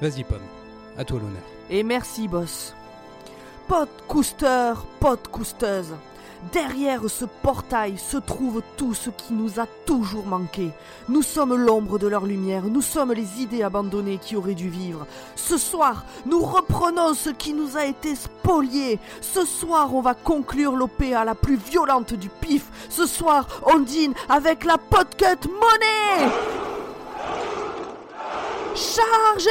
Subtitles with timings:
[0.00, 0.38] Vas-y, Pomme,
[0.98, 1.42] à toi l'honneur.
[1.70, 2.74] Et merci, boss.
[3.66, 5.94] Pote cousteur, pote cousteuse.
[6.52, 10.70] Derrière ce portail se trouve tout ce qui nous a toujours manqué.
[11.08, 15.06] Nous sommes l'ombre de leur lumière, nous sommes les idées abandonnées qui auraient dû vivre.
[15.34, 18.98] Ce soir, nous reprenons ce qui nous a été spolié.
[19.22, 22.66] Ce soir, on va conclure l'OPA la plus violente du pif.
[22.90, 26.32] Ce soir, on dîne avec la podcut monnaie.
[28.76, 29.50] Chargez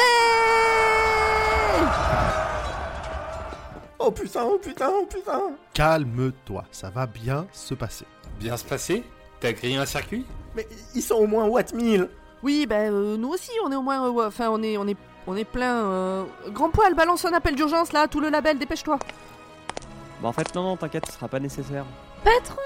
[4.00, 5.42] Oh putain, oh putain, oh putain
[5.74, 8.06] Calme-toi, ça va bien se passer.
[8.40, 9.04] Bien se passer?
[9.40, 10.26] T'as grillé un circuit?
[10.56, 12.08] Mais ils sont au moins Watt 1000
[12.44, 14.98] Oui, ben euh, nous aussi, on est au moins, euh, enfin, on est, on est,
[15.26, 15.86] on est plein.
[15.86, 19.00] euh, Grand poil, balance un appel d'urgence là, tout le label, dépêche-toi.
[20.22, 21.84] Bah en fait non non t'inquiète ce sera pas nécessaire.
[22.24, 22.62] Patron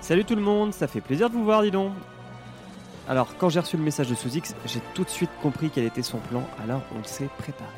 [0.00, 1.92] Salut tout le monde, ça fait plaisir de vous voir dis donc.
[3.08, 6.02] Alors quand j'ai reçu le message de Sous-X, j'ai tout de suite compris quel était
[6.02, 7.70] son plan, alors on s'est préparé.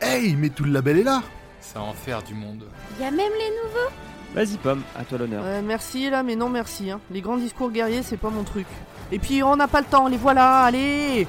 [0.00, 1.22] Hey, mais tout le label est là
[1.60, 2.64] Ça va en faire du monde.
[3.00, 3.90] Y a même les nouveaux?
[4.34, 5.44] Vas-y Pomme, à toi l'honneur.
[5.64, 6.90] Merci là, mais non merci.
[6.90, 7.00] Hein.
[7.10, 8.66] Les grands discours guerriers, c'est pas mon truc.
[9.10, 11.26] Et puis on n'a pas le temps, les voilà, allez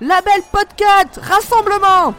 [0.00, 2.14] Label podcast, rassemblement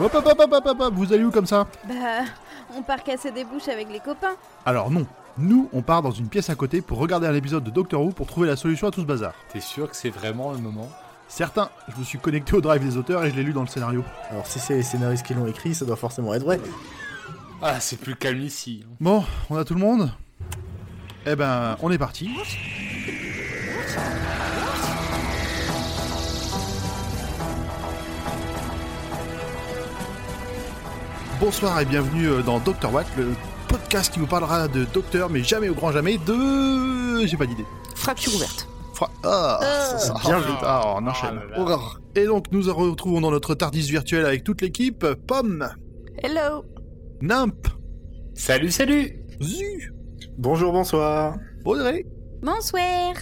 [0.00, 2.24] Hop hop hop hop hop hop, hop, vous allez où comme ça Bah,
[2.74, 4.36] on part casser des bouches avec les copains.
[4.64, 5.06] Alors non,
[5.36, 8.10] nous on part dans une pièce à côté pour regarder un épisode de Doctor Who
[8.12, 9.34] pour trouver la solution à tout ce bazar.
[9.52, 10.88] T'es sûr que c'est vraiment le moment?
[11.28, 13.68] Certain, je me suis connecté au drive des auteurs et je l'ai lu dans le
[13.68, 14.02] scénario.
[14.30, 16.58] Alors si c'est les scénaristes qui l'ont écrit, ça doit forcément être vrai.
[17.60, 18.84] Ah, c'est plus calme ici.
[18.98, 20.10] Bon, on a tout le monde?
[21.26, 22.28] Eh ben, on est parti.
[31.40, 33.28] Bonsoir et bienvenue euh, dans Doctor Watt, le
[33.68, 37.26] podcast qui vous parlera de Docteur, mais jamais au grand jamais de...
[37.26, 37.64] J'ai pas d'idée.
[37.94, 38.68] Fracture ouverte.
[38.94, 40.52] Fra- Ah, ça, ça, Bien ah, vu.
[40.62, 41.40] Ah, on enchaîne.
[41.54, 41.78] Ah là là.
[42.14, 45.04] Et donc, nous nous retrouvons dans notre Tardis virtuel avec toute l'équipe.
[45.26, 45.68] Pomme,
[46.22, 46.64] Hello
[47.20, 47.68] Nimp,
[48.34, 49.92] Salut, salut Zu,
[50.38, 51.36] Bonjour, bonsoir.
[51.64, 52.06] Audrey
[52.42, 53.14] Bonsoir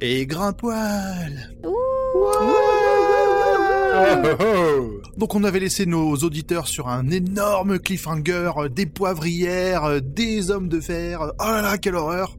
[0.00, 1.50] et Grimpoil.
[1.64, 1.74] Oh,
[2.14, 2.36] oh,
[4.40, 5.00] oh.
[5.16, 10.50] Donc on avait laissé nos auditeurs sur un énorme cliffhanger, euh, des poivrières, euh, des
[10.50, 11.32] hommes de fer.
[11.40, 12.36] Oh là là, quelle horreur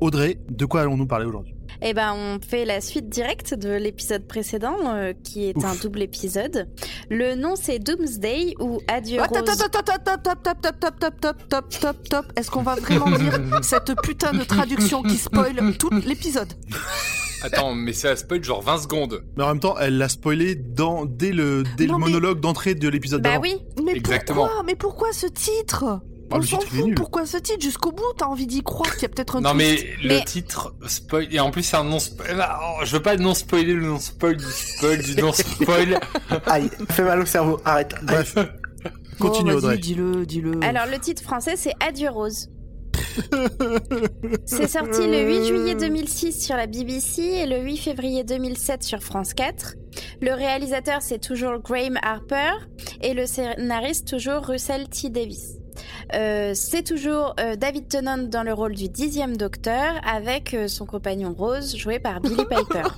[0.00, 1.53] Audrey, de quoi allons-nous parler aujourd'hui?
[1.82, 5.64] Eh ben, on fait la suite directe de l'épisode précédent, euh, qui est Ouf.
[5.64, 6.68] un double épisode.
[7.10, 9.60] Le nom, c'est Doomsday ou Adieu Attends, Rose.
[9.62, 12.26] attends, attends, attends, attends, top, top, top, top, top, top, top, top.
[12.36, 16.52] Est-ce qu'on va vraiment dire cette putain de traduction qui spoil tout l'épisode
[17.42, 19.22] Attends, mais ça spoil genre 20 secondes.
[19.36, 22.40] Mais en même temps, elle l'a spoilé dans, dès le, dès Non, le mais- monologue
[22.40, 23.42] d'entrée de l'épisode Bah d'avant.
[23.42, 24.44] oui, Mais Exactement.
[24.46, 27.60] pourquoi Mais pourquoi ce titre Ah, On le s'en fout, pourquoi ce titre?
[27.60, 29.84] Jusqu'au bout, t'as envie d'y croire qu'il y a peut-être un Non, twist.
[30.02, 31.28] mais le Mais- titre spoil.
[31.30, 32.44] Et en plus, c'est un non spoil.
[32.84, 36.00] je veux pas non spoiler le non spoil du spoil du non spoil.
[36.46, 37.94] Aïe, fais mal au cerveau, arrête.
[38.02, 38.36] Bref,
[39.20, 39.78] continue vas-y, Audrey.
[39.78, 40.60] dis-le, dis-le.
[40.64, 42.48] Alors le titre français c'est Adieu Rose.
[44.46, 49.00] C'est sorti le 8 juillet 2006 sur la BBC et le 8 février 2007 sur
[49.02, 49.74] France 4.
[50.20, 52.50] Le réalisateur c'est toujours Graham Harper
[53.02, 55.10] et le scénariste toujours Russell T.
[55.10, 55.56] Davis.
[56.14, 60.86] Euh, c'est toujours euh, David Tennant dans le rôle du dixième docteur avec euh, son
[60.86, 62.88] compagnon Rose joué par Billy Piper.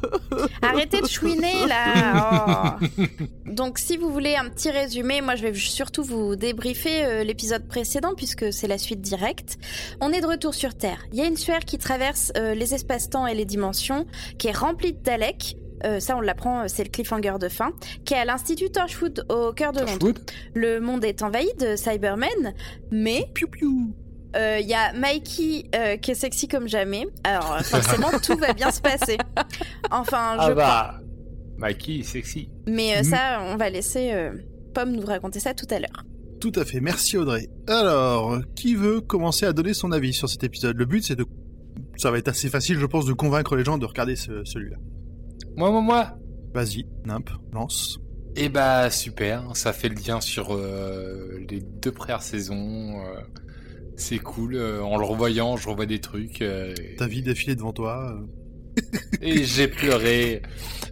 [0.62, 3.02] Arrêtez de chouiner là oh.
[3.46, 8.14] Donc si vous voulez un petit résumé, moi je vais surtout vous débriefer l'épisode précédent
[8.16, 9.58] puisque c'est la suite directe.
[10.00, 11.04] On est de retour sur Terre.
[11.12, 14.06] Il y a une sphère qui traverse les espaces-temps et les dimensions,
[14.38, 15.56] qui est remplie de Daleks.
[15.86, 17.70] Euh, ça on l'apprend, euh, c'est le cliffhanger de fin,
[18.04, 20.12] qui est à l'Institut Torchwood au cœur de Londres.
[20.54, 22.54] Le monde est envahi de Cybermen,
[22.90, 23.94] mais piou.
[24.36, 27.06] euh, il y a Mikey euh, qui est sexy comme jamais.
[27.24, 29.16] Alors euh, forcément tout va bien se passer.
[29.90, 30.54] Enfin, je Ah crois.
[30.54, 31.00] bah.
[31.58, 32.50] Mikey, sexy.
[32.66, 33.04] Mais euh, Mm.
[33.04, 34.32] ça, on va laisser euh,
[34.74, 36.04] Pomme nous raconter ça tout à l'heure.
[36.40, 37.48] Tout à fait, merci Audrey.
[37.66, 40.76] Alors, qui veut commencer à donner son avis sur cet épisode?
[40.76, 41.24] Le but c'est de...
[41.96, 44.76] Ça va être assez facile je pense de convaincre les gens de regarder ce- celui-là.
[45.56, 46.18] Moi, moi, moi.
[46.54, 47.98] Vas-y, Nimp, lance.
[48.36, 49.54] Et bah, super.
[49.56, 52.98] Ça fait le lien sur euh, les deux premières saisons.
[53.00, 53.20] euh,
[53.96, 54.56] c'est cool.
[54.56, 56.42] euh, en le revoyant, je revois des trucs.
[56.42, 58.12] euh, Ta vie défilée devant toi.
[58.12, 58.26] euh.
[59.22, 60.42] et j'ai pleuré.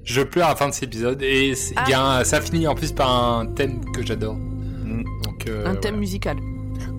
[0.04, 1.20] Je pleure à la fin de cet épisode.
[1.22, 4.36] Et c'est- il y a un- ça finit en plus par un thème que j'adore.
[4.36, 5.04] Mm.
[5.24, 6.36] Donc, euh, Un thème musical.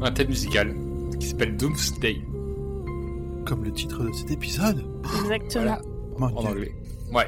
[0.01, 0.75] Un thème musical
[1.19, 2.17] qui s'appelle Doomsday.
[3.45, 4.83] Comme le titre de cet épisode.
[5.21, 5.77] Exactement.
[6.17, 6.71] Voilà, en anglais.
[7.15, 7.27] Ouais.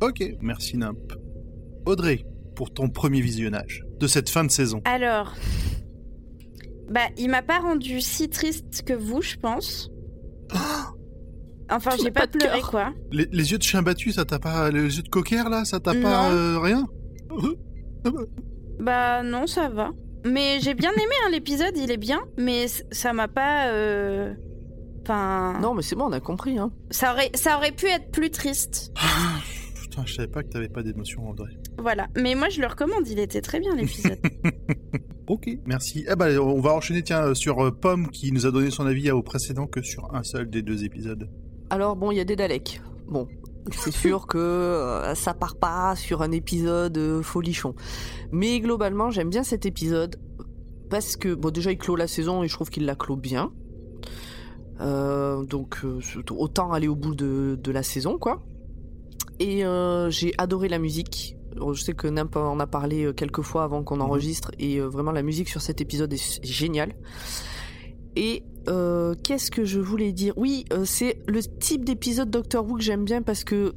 [0.00, 1.12] Ok, merci Nimp.
[1.86, 2.24] Audrey,
[2.56, 4.82] pour ton premier visionnage de cette fin de saison.
[4.84, 5.34] Alors,
[6.90, 9.90] bah, il m'a pas rendu si triste que vous, je pense.
[11.70, 12.70] Enfin, j'ai pas, pleuré, cœur.
[12.70, 12.92] quoi.
[13.12, 14.70] Les, les yeux de chien battu, ça t'a pas...
[14.70, 16.86] Les yeux de cocker, là, ça t'a pas euh, rien?
[18.78, 19.90] Bah non, ça va.
[20.26, 23.68] Mais j'ai bien aimé hein, l'épisode, il est bien, mais ça m'a pas.
[23.68, 24.34] euh,
[25.02, 26.58] Enfin, Non, mais c'est bon, on a compris.
[26.58, 26.70] Hein.
[26.90, 28.92] ça aurait, ça aurait pu être plus triste.
[29.80, 31.52] Putain, je savais pas que t'avais pas d'émotion, Audrey.
[31.78, 32.08] Voilà.
[32.16, 34.18] Mais moi, je le recommande, il était très bien l'épisode.
[35.28, 36.04] Ok, merci.
[36.10, 39.10] Eh ben, on va enchaîner, tiens, sur euh, Pomme, qui nous a donné son avis
[39.12, 41.30] au précédent que sur un seul des deux épisodes.
[41.70, 42.82] Alors bon, il y a des Daleks.
[43.08, 43.28] Bon,
[43.70, 47.74] c'est sûr que euh, ça part pas sur un épisode euh, folichon.
[48.32, 50.16] Mais globalement, j'aime bien cet épisode
[50.90, 53.52] parce que bon, déjà il clôt la saison et je trouve qu'il la clôt bien.
[54.82, 56.00] Euh, donc euh,
[56.30, 58.42] autant aller au bout de, de la saison, quoi.
[59.38, 61.36] Et euh, j'ai adoré la musique.
[61.74, 65.22] Je sais que Nimp en a parlé quelques fois avant qu'on enregistre et vraiment la
[65.22, 66.94] musique sur cet épisode est est géniale.
[68.16, 70.34] Et euh, qu'est-ce que je voulais dire?
[70.36, 73.72] Oui, euh, c'est le type d'épisode Doctor Who que j'aime bien parce que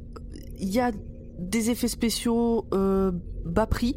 [0.58, 0.92] il y a
[1.38, 3.12] des effets spéciaux euh,
[3.46, 3.96] bas prix,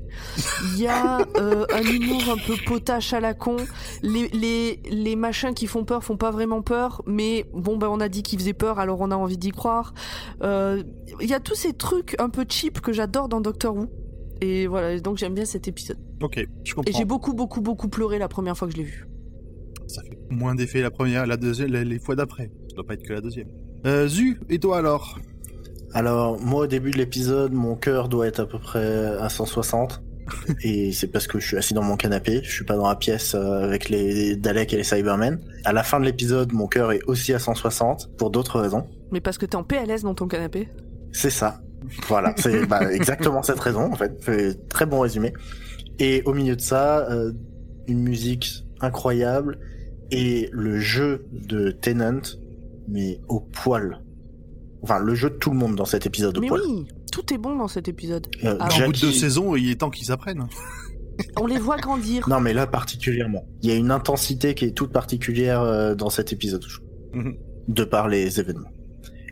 [0.74, 3.58] il y a euh, un humour un peu potache à la con,
[4.04, 8.00] les, les, les machins qui font peur font pas vraiment peur, mais bon ben on
[8.00, 9.94] a dit qu'ils faisaient peur alors on a envie d'y croire.
[10.44, 10.84] Euh,
[11.22, 13.88] Il y a tous ces trucs un peu cheap que j'adore dans Doctor Who.
[14.42, 15.98] Et voilà, donc j'aime bien cet épisode.
[16.22, 16.98] Ok, je Et comprends.
[16.98, 19.06] j'ai beaucoup, beaucoup, beaucoup pleuré la première fois que je l'ai vu.
[19.88, 22.52] Ça fait moins d'effet la première, la deuxième, les, les fois d'après.
[22.70, 23.48] Ça doit pas être que la deuxième.
[23.86, 25.20] Euh, Zu, et toi alors?
[25.94, 30.02] Alors, moi, au début de l'épisode, mon cœur doit être à peu près à 160.
[30.64, 32.96] et c'est parce que je suis assis dans mon canapé, je suis pas dans la
[32.96, 35.40] pièce euh, avec les Daleks et les Cybermen.
[35.66, 38.88] À la fin de l'épisode, mon cœur est aussi à 160, pour d'autres raisons.
[39.12, 40.70] Mais parce que t'es en PLS dans ton canapé?
[41.12, 41.62] C'est ça.
[42.08, 44.68] Voilà, c'est bah, exactement cette raison, en fait.
[44.70, 45.34] Très bon résumé.
[45.98, 47.32] Et au milieu de ça, euh,
[47.88, 49.60] une musique incroyable
[50.12, 52.22] et le jeu de Tennant,
[52.88, 54.02] mais au poil.
[54.82, 56.62] Enfin, le jeu de tout le monde dans cet épisode au Mais poil.
[56.66, 58.28] oui, tout est bon dans cet épisode.
[58.46, 60.48] Euh, Ah, Au bout de Jackie- deux saisons, il est temps qu'ils apprennent.
[61.38, 62.30] On les voit grandir.
[62.30, 63.46] Non, mais là particulièrement.
[63.62, 66.64] Il y a une intensité qui est toute particulière euh, dans cet épisode.
[67.14, 67.36] Mhm.
[67.68, 68.70] de par les événements.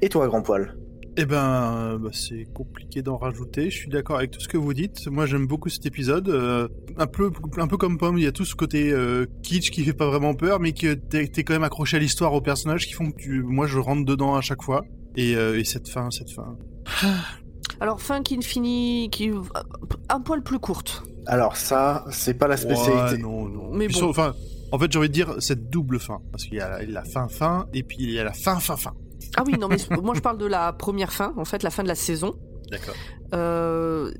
[0.01, 0.75] Et toi, grand poil?
[1.19, 3.69] Eh ben, euh, bah, c'est compliqué d'en rajouter.
[3.71, 5.07] Je suis d'accord avec tout ce que vous dites.
[5.07, 6.27] Moi, j'aime beaucoup cet épisode.
[6.29, 6.67] Euh,
[6.97, 9.83] un peu, un peu comme Pomme, il y a tout ce côté euh, kitsch qui
[9.83, 12.85] fait pas vraiment peur, mais que t'es t'es quand même accroché à l'histoire, aux personnages,
[12.85, 14.83] qui font que tu, moi, je rentre dedans à chaque fois.
[15.17, 16.57] Et, euh, et cette fin, cette fin.
[17.79, 19.29] Alors, fin qui ne finit, qui
[20.09, 21.03] un poil plus courte.
[21.27, 23.15] Alors ça, c'est pas la spécialité.
[23.15, 23.69] Ouais, non, non.
[23.73, 24.09] Mais bon.
[24.09, 24.33] enfin,
[24.71, 27.03] en fait, j'ai envie de dire cette double fin, parce qu'il y a la, la
[27.03, 28.93] fin fin, et puis il y a la fin fin fin.
[29.35, 31.83] Ah oui, non, mais moi je parle de la première fin, en fait, la fin
[31.83, 32.35] de la saison.
[32.71, 32.95] D'accord.
[33.33, 34.11] Euh,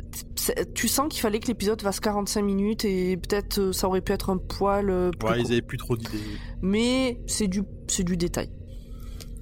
[0.74, 4.12] tu sens qu'il fallait que l'épisode fasse 45 minutes et peut-être euh, ça aurait pu
[4.12, 6.20] être un poil euh, plus Ouais, ils avaient plus trop d'idées.
[6.62, 8.50] Mais c'est du, c'est du détail.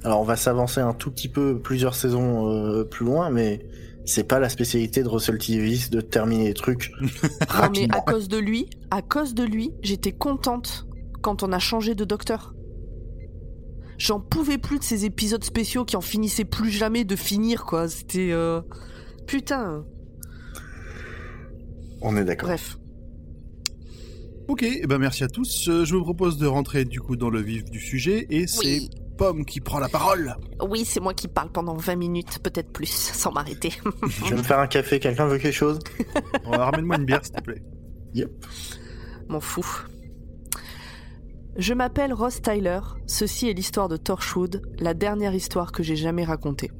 [0.06, 3.66] Alors on va s'avancer un tout petit peu plusieurs saisons euh, plus loin, mais
[4.06, 5.56] c'est pas la spécialité de Russell T.
[5.58, 7.10] Davies de terminer les trucs Non, mais
[7.48, 7.98] rapidement.
[7.98, 10.86] à cause de lui, à cause de lui, j'étais contente
[11.22, 12.54] quand on a changé de docteur.
[13.98, 17.88] J'en pouvais plus de ces épisodes spéciaux qui en finissaient plus jamais de finir, quoi.
[17.88, 18.30] C'était.
[18.32, 18.62] euh,
[19.26, 19.86] Putain.
[22.02, 22.50] On est d'accord.
[22.50, 22.78] Bref.
[24.50, 25.68] Ok, eh ben merci à tous.
[25.70, 28.60] Euh, Je vous propose de rentrer du coup dans le vif du sujet, et c'est
[28.80, 28.90] Oui.
[29.18, 30.36] Pomme qui prend la parole.
[30.62, 33.74] Oui, c'est moi qui parle pendant 20 minutes, peut-être plus, sans m'arrêter.
[34.08, 35.80] Je vais me faire un café, quelqu'un veut quelque chose?
[36.46, 37.64] Ramène-moi une bière, s'il te plaît.
[39.28, 39.86] M'en fous.
[41.58, 42.80] Je m'appelle Ross Tyler.
[43.08, 46.72] Ceci est l'histoire de Torchwood, la dernière histoire que j'ai jamais racontée.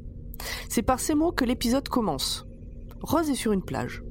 [0.68, 2.46] C'est par ces mots que l'épisode commence.
[3.00, 4.02] Rose est sur une plage.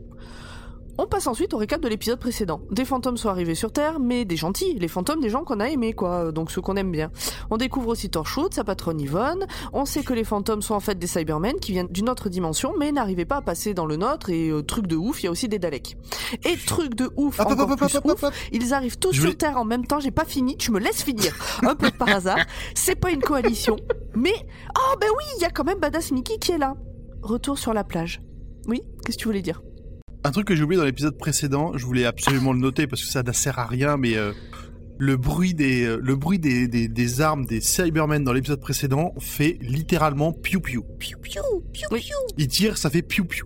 [0.97, 2.61] On passe ensuite au récap de l'épisode précédent.
[2.71, 5.67] Des fantômes sont arrivés sur Terre, mais des gentils, les fantômes des gens qu'on a
[5.69, 7.11] aimés, quoi, donc ceux qu'on aime bien.
[7.49, 10.97] On découvre aussi Torchwood, sa patronne Yvonne, on sait que les fantômes sont en fait
[10.97, 14.29] des Cybermen qui viennent d'une autre dimension, mais n'arrivaient pas à passer dans le nôtre,
[14.29, 15.97] et euh, truc de ouf, il y a aussi des Daleks.
[16.45, 19.11] Et truc de ouf, Hop, hop, encore hop, plus hop, hop, ouf, ils arrivent tous
[19.11, 21.35] Je sur vais- Terre en même temps, j'ai pas fini, tu me laisses finir.
[21.63, 22.37] Un peu par hasard.
[22.73, 23.75] C'est pas une coalition,
[24.15, 24.33] mais.
[24.77, 26.75] Oh, ben oui, il y a quand même Badass Mickey qui est là.
[27.21, 28.21] Retour sur la plage.
[28.67, 29.61] Oui, qu'est-ce que tu voulais dire?
[30.25, 33.07] Un truc que j'ai oublié dans l'épisode précédent, je voulais absolument le noter parce que
[33.09, 34.31] ça ne sert à rien, mais euh,
[34.97, 39.13] le bruit des, euh, le bruit des, des, des armes des Cybermen dans l'épisode précédent
[39.19, 40.83] fait littéralement piou piou.
[40.97, 41.41] Piou, piou,
[41.71, 41.99] piou, Oui.
[41.99, 42.15] piou.
[42.39, 43.45] Ils tirent, ça fait piou piou.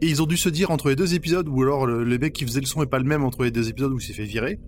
[0.00, 2.32] Et ils ont dû se dire entre les deux épisodes, ou alors le, le mec
[2.32, 4.12] qui faisait le son est pas le même entre les deux épisodes où il s'est
[4.12, 4.60] fait virer.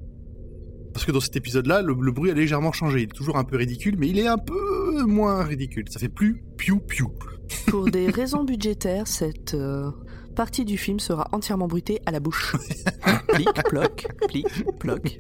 [0.93, 3.01] Parce que dans cet épisode-là, le, le bruit a légèrement changé.
[3.01, 4.55] Il est toujours un peu ridicule, mais il est un peu
[4.95, 5.85] peu moins ridicule.
[5.91, 7.11] Ça fait plus piou piou.
[7.67, 9.91] Pour des raisons budgétaires, cette euh,
[10.35, 12.57] partie du film sera entièrement bruitée à la bouche.
[13.29, 15.17] plic, ploc, plic, ploc.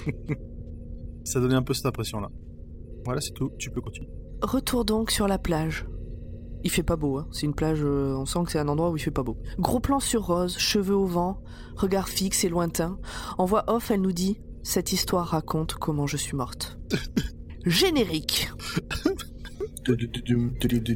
[1.25, 2.28] Ça donnait un peu cette impression-là.
[3.04, 3.50] Voilà, c'est tout.
[3.59, 4.09] Tu peux continuer.
[4.42, 5.87] Retour donc sur la plage.
[6.64, 7.28] Il fait pas beau, hein.
[7.30, 9.37] c'est une plage, euh, on sent que c'est un endroit où il fait pas beau.
[9.59, 11.42] Gros plan sur Rose, cheveux au vent,
[11.76, 12.99] regard fixe et lointain.
[13.37, 16.78] En voix off, elle nous dit Cette histoire raconte comment je suis morte.
[17.66, 18.49] Générique.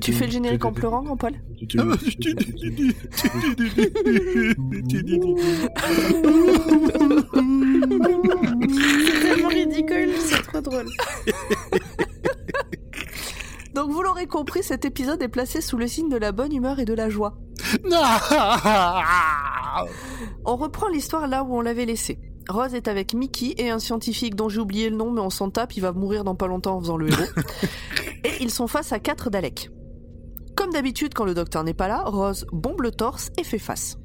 [0.00, 1.66] Tu fais le générique en pleurant, grand Paul C'est
[9.22, 10.86] tellement ridicule, c'est trop drôle.
[13.74, 16.80] Donc vous l'aurez compris, cet épisode est placé sous le signe de la bonne humeur
[16.80, 17.38] et de la joie.
[20.44, 22.18] On reprend l'histoire là où on l'avait laissé.
[22.48, 25.50] Rose est avec Mickey et un scientifique dont j'ai oublié le nom mais on s'en
[25.50, 27.22] tape, il va mourir dans pas longtemps en faisant le héros.
[28.24, 29.70] Et ils sont face à quatre Daleks.
[30.56, 33.96] Comme d'habitude quand le docteur n'est pas là, Rose bombe le torse et fait face.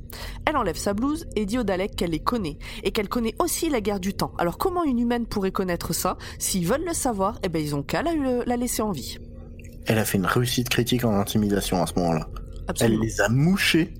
[0.45, 3.69] Elle enlève sa blouse et dit aux Daleks qu'elle les connaît et qu'elle connaît aussi
[3.69, 4.33] la guerre du temps.
[4.37, 7.81] Alors comment une humaine pourrait connaître ça S'ils veulent le savoir, eh ben ils ont
[7.83, 8.11] qu'à la,
[8.45, 9.17] la laisser en vie.
[9.85, 12.29] Elle a fait une réussite critique en intimidation à ce moment-là.
[12.79, 13.93] Elle les a mouchés.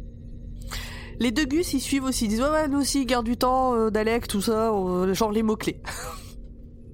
[1.19, 2.25] Les deux gus, ils suivent aussi.
[2.25, 5.31] Ils disent, ouais, ouais, nous aussi, guerre du temps, euh, Dalek, tout ça, euh, genre
[5.31, 5.81] les mots-clés.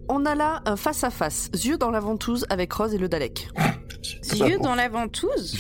[0.09, 3.49] On a là un face-à-face, yeux dans la ventouse avec Rose et le Dalek.
[4.33, 5.57] Yeux dans la ventouse?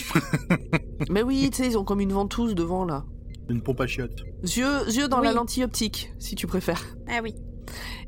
[1.09, 3.05] Mais oui, tu sais, ils ont comme une ventouse devant, là.
[3.47, 4.23] Une pompe à chiottes.
[4.43, 5.25] Yeux, yeux dans Oui.
[5.25, 6.83] la lentille optique, si tu préfères.
[7.07, 7.35] Ah oui.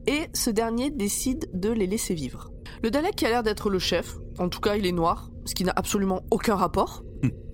[0.08, 2.52] Et ce dernier décide de les laisser vivre.
[2.84, 5.56] Le Dalek, qui a l'air d'être le chef, en tout cas il est noir, ce
[5.56, 7.04] qui n'a absolument aucun rapport,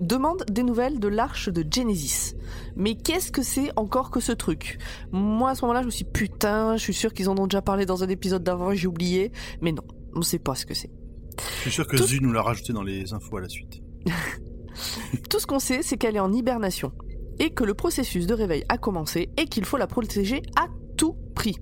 [0.00, 2.34] demande des nouvelles de l'arche de Genesis.
[2.76, 4.78] Mais qu'est-ce que c'est encore que ce truc?
[5.12, 7.46] Moi à ce moment-là je me suis dit, putain, je suis sûr qu'ils en ont
[7.46, 9.32] déjà parlé dans un épisode d'avant et j'ai oublié.
[9.60, 9.82] Mais non,
[10.14, 10.90] on sait pas ce que c'est.
[11.56, 13.80] Je suis sûr que Tout- Zu nous l'a rajouté dans les infos à la suite.
[15.30, 16.92] Tout ce qu'on sait, c'est qu'elle est en hibernation
[17.38, 20.66] et que le processus de réveil a commencé et qu'il faut la protéger à
[20.96, 21.56] tout prix.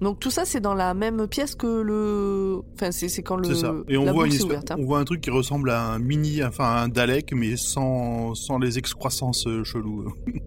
[0.00, 2.60] Donc tout ça, c'est dans la même pièce que le.
[2.74, 3.44] Enfin, c'est quand le.
[3.44, 3.74] C'est ça.
[3.88, 4.76] Et on la voit, une ouverte, hein.
[4.78, 8.58] on voit un truc qui ressemble à un mini, enfin un Dalek, mais sans, sans
[8.58, 10.12] les excroissances euh, cheloues.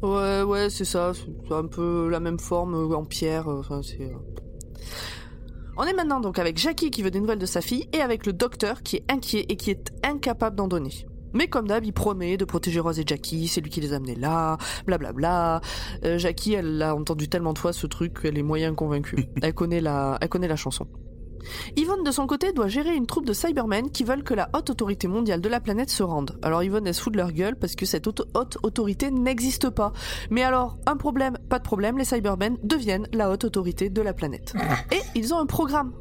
[0.00, 1.10] Ouais, ouais, c'est ça.
[1.12, 3.48] C'est un peu la même forme euh, en pierre.
[3.50, 4.12] euh, Enfin, c'est.
[5.76, 8.24] On est maintenant donc avec Jackie qui veut des nouvelles de sa fille et avec
[8.24, 10.92] le docteur qui est inquiet et qui est incapable d'en donner.
[11.32, 13.96] Mais comme d'hab, il promet de protéger Rose et Jackie, c'est lui qui les a
[13.96, 14.56] amenés là,
[14.86, 15.60] blablabla.
[16.04, 19.26] Euh, Jackie, elle l'a entendu tellement de fois ce truc qu'elle est moyen convaincue.
[19.42, 20.86] Elle connaît la, elle connaît la chanson.
[21.76, 24.70] Yvonne, de son côté, doit gérer une troupe de Cybermen qui veulent que la haute
[24.70, 26.38] autorité mondiale de la planète se rende.
[26.42, 29.70] Alors Yvonne, elle se fout de leur gueule parce que cette auto- haute autorité n'existe
[29.70, 29.92] pas.
[30.30, 34.12] Mais alors, un problème, pas de problème, les Cybermen deviennent la haute autorité de la
[34.12, 34.52] planète.
[34.92, 35.92] Et ils ont un programme.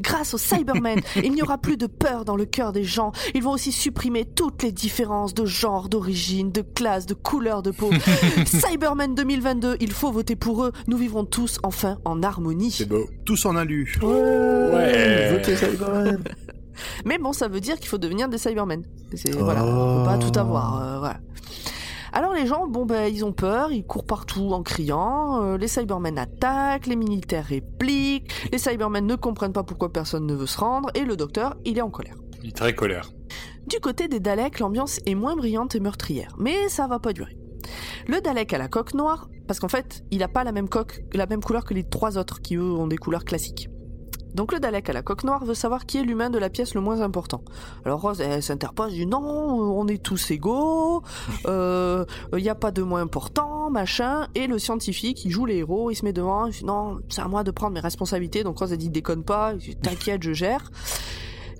[0.00, 3.12] Grâce aux Cybermen, il n'y aura plus de peur dans le cœur des gens.
[3.34, 7.70] Ils vont aussi supprimer toutes les différences de genre, d'origine, de classe, de couleur de
[7.70, 7.90] peau.
[8.46, 10.72] Cybermen 2022, il faut voter pour eux.
[10.86, 12.70] Nous vivrons tous enfin en harmonie.
[12.70, 13.06] C'est beau.
[13.24, 13.94] Tous en alu.
[14.02, 15.30] Ouais.
[15.32, 16.22] Votez Cybermen.
[17.06, 18.82] Mais bon, ça veut dire qu'il faut devenir des Cybermen.
[19.14, 19.44] C'est, Oh.
[19.44, 20.82] Voilà, on peut pas tout avoir.
[20.82, 21.16] euh, voilà.
[22.16, 25.68] Alors les gens, bon ben ils ont peur, ils courent partout en criant, euh, les
[25.68, 30.58] Cybermen attaquent, les militaires répliquent, les Cybermen ne comprennent pas pourquoi personne ne veut se
[30.58, 32.14] rendre, et le docteur, il est en colère.
[32.42, 33.12] Il est très colère.
[33.66, 37.36] Du côté des Daleks, l'ambiance est moins brillante et meurtrière, mais ça va pas durer.
[38.06, 41.02] Le Dalek a la coque noire, parce qu'en fait, il a pas la même coque,
[41.12, 43.68] la même couleur que les trois autres qui eux ont des couleurs classiques.
[44.36, 46.74] Donc le Dalek à la coque noire veut savoir qui est l'humain de la pièce
[46.74, 47.42] le moins important.
[47.86, 51.02] Alors Rose, elle s'interpose, dit non, on est tous égaux,
[51.46, 54.28] il n'y a pas de moins important, machin.
[54.34, 57.22] Et le scientifique, il joue les héros, il se met devant, il dit non, c'est
[57.22, 58.44] à moi de prendre mes responsabilités.
[58.44, 60.70] Donc Rose, elle dit déconne pas, t'inquiète, je gère.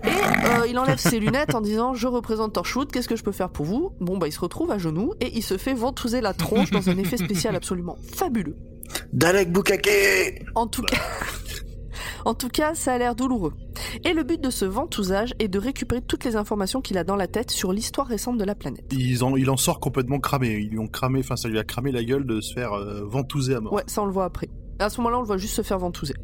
[0.05, 3.33] Et euh, il enlève ses lunettes en disant Je représente Torchwood, qu'est-ce que je peux
[3.33, 3.93] faire pour vous?
[4.01, 6.91] Bon, bah il se retrouve à genoux et il se fait ventouser la tronche dans
[6.91, 8.57] un effet spécial absolument fabuleux.
[9.13, 10.99] Dalek Bukake En tout cas.
[12.25, 13.53] En tout cas, ça a l'air douloureux.
[14.05, 17.17] Et le but de ce ventousage est de récupérer toutes les informations qu'il a dans
[17.17, 18.85] la tête sur l'histoire récente de la planète.
[18.93, 20.49] Ils en, il en sort complètement cramé.
[20.55, 23.03] Ils lui ont cramé, enfin ça lui a cramé la gueule de se faire euh,
[23.05, 23.73] ventouser à mort.
[23.73, 24.49] Ouais, ça on le voit après.
[24.79, 26.15] À ce moment-là, on le voit juste se faire ventouser.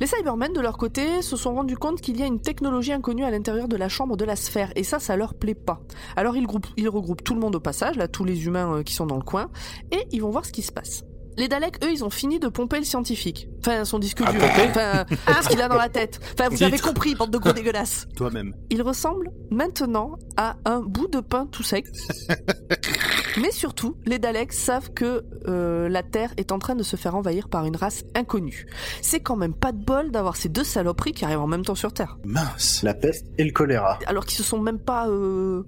[0.00, 3.24] Les Cybermen, de leur côté, se sont rendus compte qu'il y a une technologie inconnue
[3.24, 5.80] à l'intérieur de la chambre de la sphère, et ça, ça leur plaît pas.
[6.16, 8.82] Alors ils, groupent- ils regroupent tout le monde au passage, là, tous les humains euh,
[8.82, 9.50] qui sont dans le coin,
[9.90, 11.02] et ils vont voir ce qui se passe.
[11.38, 13.48] Les Daleks, eux, ils ont fini de pomper le scientifique.
[13.60, 14.42] Enfin, son disque dur.
[14.42, 15.04] Enfin,
[15.40, 16.18] ce qu'il a dans la tête.
[16.34, 16.66] Enfin, vous Titre.
[16.66, 18.08] avez compris, bande de gros dégueulasses.
[18.16, 18.54] Toi-même.
[18.70, 21.86] Il ressemble maintenant à un bout de pain tout sec.
[23.40, 27.14] Mais surtout, les Daleks savent que euh, la Terre est en train de se faire
[27.14, 28.66] envahir par une race inconnue.
[29.00, 31.76] C'est quand même pas de bol d'avoir ces deux saloperies qui arrivent en même temps
[31.76, 32.18] sur Terre.
[32.24, 32.82] Mince.
[32.82, 34.00] La peste et le choléra.
[34.06, 35.62] Alors qu'ils se sont même pas, euh,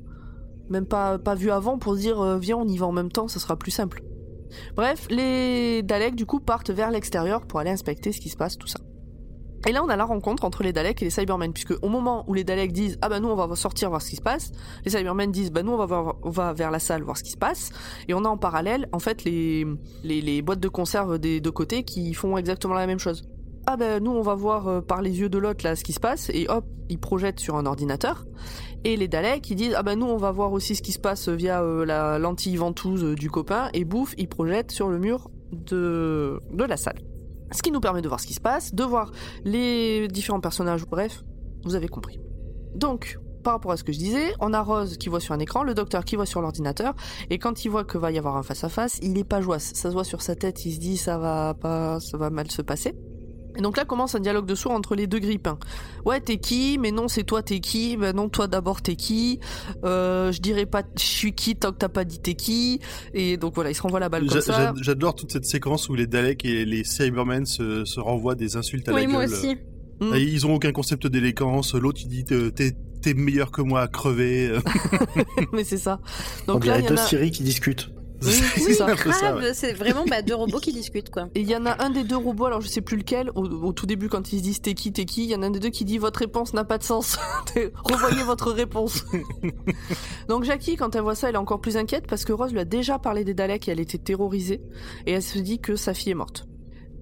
[0.69, 3.13] même pas, pas vus avant pour se dire euh, viens on y va en même
[3.13, 4.03] temps, ça sera plus simple.
[4.77, 8.57] Bref, les Daleks du coup partent vers l'extérieur pour aller inspecter ce qui se passe,
[8.59, 8.79] tout ça.
[9.67, 12.25] Et là, on a la rencontre entre les Daleks et les Cybermen, puisque au moment
[12.29, 14.53] où les Daleks disent ah bah nous on va sortir voir ce qui se passe,
[14.87, 15.85] les Cybermen disent bah nous on va,
[16.23, 17.71] voir- vers la salle voir ce qui se passe,
[18.09, 19.67] et on a en parallèle en fait les,
[20.03, 23.23] les, les boîtes de conserve des deux côtés qui font exactement la même chose.
[23.67, 25.93] Ah bah nous on va voir euh, par les yeux de l'autre là ce qui
[25.93, 28.25] se passe, et hop, ils projettent sur un ordinateur.
[28.85, 30.99] Et les Daleks ils disent ah bah nous on va voir aussi ce qui se
[30.99, 35.31] passe via euh, la lentille ventouse du copain, et bouf, ils projettent sur le mur
[35.53, 36.99] de, de la salle.
[37.53, 39.11] Ce qui nous permet de voir ce qui se passe, de voir
[39.45, 41.25] les différents personnages, bref,
[41.65, 42.21] vous avez compris.
[42.75, 45.39] Donc, par rapport à ce que je disais, on a Rose qui voit sur un
[45.41, 46.95] écran, le docteur qui voit sur l'ordinateur,
[47.29, 49.61] et quand il voit que va y avoir un face-à-face, il est pas joyeux.
[49.61, 52.51] Ça se voit sur sa tête, il se dit ça va pas, ça va mal
[52.51, 52.95] se passer.
[53.59, 55.59] Et donc là commence un dialogue de sourds entre les deux grippins.
[56.05, 56.79] Ouais, t'es qui?
[56.79, 57.97] Mais non, c'est toi, t'es qui?
[57.97, 59.41] Ben non, toi d'abord, t'es qui?
[59.85, 62.81] Euh, Je dirais pas je suis qui tant que t'as pas dit t'es qui?
[63.13, 64.53] Et donc voilà, il se renvoie la balle comme ça.
[64.53, 68.57] j'a- J'adore toute cette séquence où les Daleks et les Cybermen se, se renvoient des
[68.57, 69.35] insultes à Oui, la moi gueule.
[69.35, 69.57] aussi.
[70.01, 70.15] Mm.
[70.15, 71.75] Et Ils ont aucun concept d'élégance.
[71.75, 74.57] L'autre il dit t'es meilleur que moi à crever.
[75.53, 76.01] Mais c'est ça.
[76.49, 77.07] On Donc là, dirait il y deux en a.
[77.07, 77.91] Siri qui discutent.
[78.23, 81.29] Oui, c'est grave, c'est vraiment bah, deux robots qui discutent quoi.
[81.35, 83.45] Et il y en a un des deux robots, alors je sais plus lequel, au,
[83.45, 85.47] au tout début quand ils se disent t'es qui, t'es qui, il y en a
[85.47, 87.19] un des deux qui dit votre réponse n'a pas de sens.
[87.85, 89.05] Revoyez votre réponse.
[90.29, 92.61] Donc Jackie, quand elle voit ça, elle est encore plus inquiète parce que Rose lui
[92.61, 94.61] a déjà parlé des Daleks et elle était terrorisée.
[95.07, 96.47] Et elle se dit que sa fille est morte.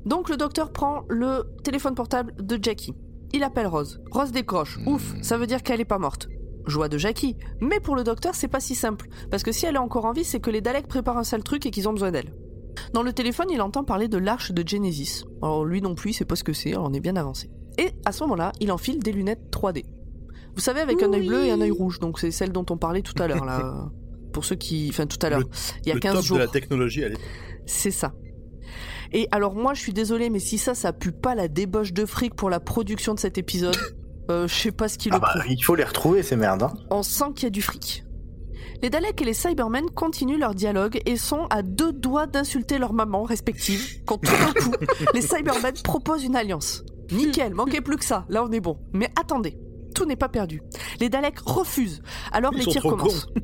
[0.05, 2.95] Donc le docteur prend le téléphone portable de Jackie.
[3.33, 4.01] Il appelle Rose.
[4.11, 4.79] Rose décroche.
[4.87, 6.29] Ouf, ça veut dire qu'elle est pas morte.
[6.69, 7.37] Joie de Jackie.
[7.61, 9.09] Mais pour le docteur, c'est pas si simple.
[9.31, 11.43] Parce que si elle est encore en vie, c'est que les Daleks préparent un sale
[11.43, 12.33] truc et qu'ils ont besoin d'elle.
[12.93, 15.25] Dans le téléphone, il entend parler de l'arche de Genesis.
[15.43, 17.51] Alors lui non plus, il sait pas ce que c'est, alors on est bien avancé.
[17.79, 19.85] Et à ce moment-là, il enfile des lunettes 3D.
[20.55, 22.77] Vous savez, avec un œil bleu et un œil rouge, donc c'est celle dont on
[22.77, 23.89] parlait tout à l'heure, là.
[24.33, 24.89] Pour ceux qui...
[24.91, 25.45] Enfin, tout à l'heure.
[25.85, 26.37] Il y a le 15 top jours.
[26.37, 27.03] de la technologie.
[27.67, 28.13] C'est ça.
[29.13, 32.05] Et alors moi, je suis désolée, mais si ça, ça pue pas la débauche de
[32.05, 33.77] fric pour la production de cet épisode,
[34.31, 36.63] euh, je sais pas ce qui le Ah bah, il faut les retrouver, ces merdes.
[36.63, 36.73] Hein.
[36.91, 38.05] On sent qu'il y a du fric.
[38.83, 42.93] Les Daleks et les Cybermen continuent leur dialogue et sont à deux doigts d'insulter leurs
[42.93, 44.73] mamans respectives quand tout d'un coup,
[45.15, 46.85] les Cybermen proposent une alliance.
[47.11, 48.79] Nickel, manquez plus que ça, là on est bon.
[48.93, 49.59] Mais attendez,
[49.95, 50.63] tout n'est pas perdu.
[51.01, 53.27] Les Daleks refusent, alors Ils les tirs commencent.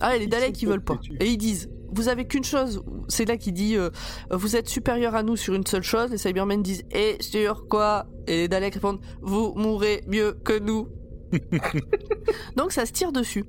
[0.00, 0.94] Ah, les Ils Daleks sont ils veulent pas.
[0.94, 1.16] têtus.
[1.20, 3.90] Et ils disent, vous avez qu'une chose, c'est là qu'il dit, euh,
[4.30, 6.10] vous êtes supérieur à nous sur une seule chose.
[6.10, 8.06] Les Cybermen disent, et sur quoi?
[8.26, 10.88] Et les Daleks répondent, vous mourrez mieux que nous.
[12.56, 13.44] Donc ça se tire dessus.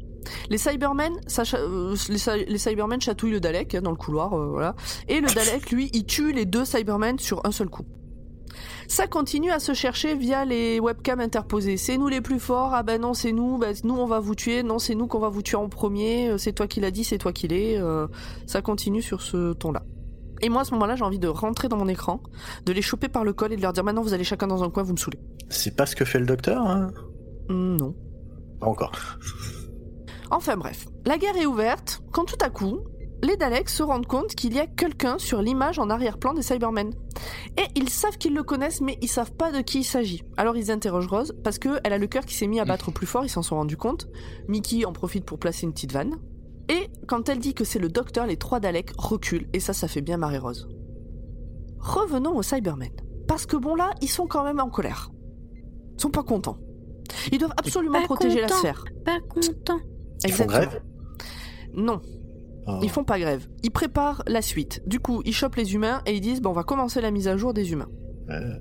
[0.50, 4.34] Les Cybermen, ça euh, les, Cy- les Cybermen chatouillent le Dalek hein, dans le couloir,
[4.34, 4.76] euh, voilà.
[5.08, 7.86] Et le Dalek, lui, il tue les deux Cybermen sur un seul coup.
[8.90, 11.78] Ça continue à se chercher via les webcams interposées.
[11.78, 12.74] C'est nous les plus forts.
[12.74, 13.60] Ah ben non, c'est nous.
[13.60, 14.64] Ben, nous, on va vous tuer.
[14.64, 16.30] Non, c'est nous qu'on va vous tuer en premier.
[16.30, 17.78] Euh, C'est toi qui l'as dit, c'est toi qui l'es.
[17.78, 18.08] Euh,
[18.48, 19.84] ça continue sur ce ton-là.
[20.42, 22.24] Et moi, à ce moment-là, j'ai envie de rentrer dans mon écran,
[22.66, 24.64] de les choper par le col et de leur dire maintenant, vous allez chacun dans
[24.64, 25.20] un coin, vous me saoulez.
[25.50, 26.90] C'est pas ce que fait le docteur, hein?
[27.48, 27.94] Hmm, non.
[28.60, 28.92] Pas encore.
[30.32, 32.80] Enfin bref, la guerre est ouverte quand tout à coup,
[33.24, 36.94] les Daleks se rendent compte qu'il y a quelqu'un sur l'image en arrière-plan des Cybermen.
[37.58, 40.24] Et ils savent qu'ils le connaissent, mais ils savent pas de qui il s'agit.
[40.38, 43.08] Alors ils interrogent Rose, parce qu'elle a le cœur qui s'est mis à battre plus
[43.08, 44.08] fort, ils s'en sont rendus compte.
[44.48, 46.18] Mickey en profite pour placer une petite vanne.
[46.70, 49.88] Et quand elle dit que c'est le docteur, les trois Daleks reculent, et ça, ça
[49.88, 50.70] fait bien marrer Rose.
[51.80, 52.92] Revenons aux Cybermen.
[53.28, 55.10] Parce que bon là, ils sont quand même en colère.
[55.96, 56.58] Ils sont pas contents.
[57.32, 58.60] Ils doivent absolument Pas protéger la contents.
[58.60, 58.84] sphère.
[59.04, 59.80] Pas content.
[60.24, 60.82] Ils font grève?
[61.74, 62.02] Non,
[62.70, 62.80] Oh.
[62.84, 63.48] ils font pas grève.
[63.64, 64.82] Ils préparent la suite.
[64.88, 67.28] Du coup, ils chopent les humains et ils disent bon, on va commencer la mise
[67.28, 67.90] à jour des humains.
[68.30, 68.54] Euh,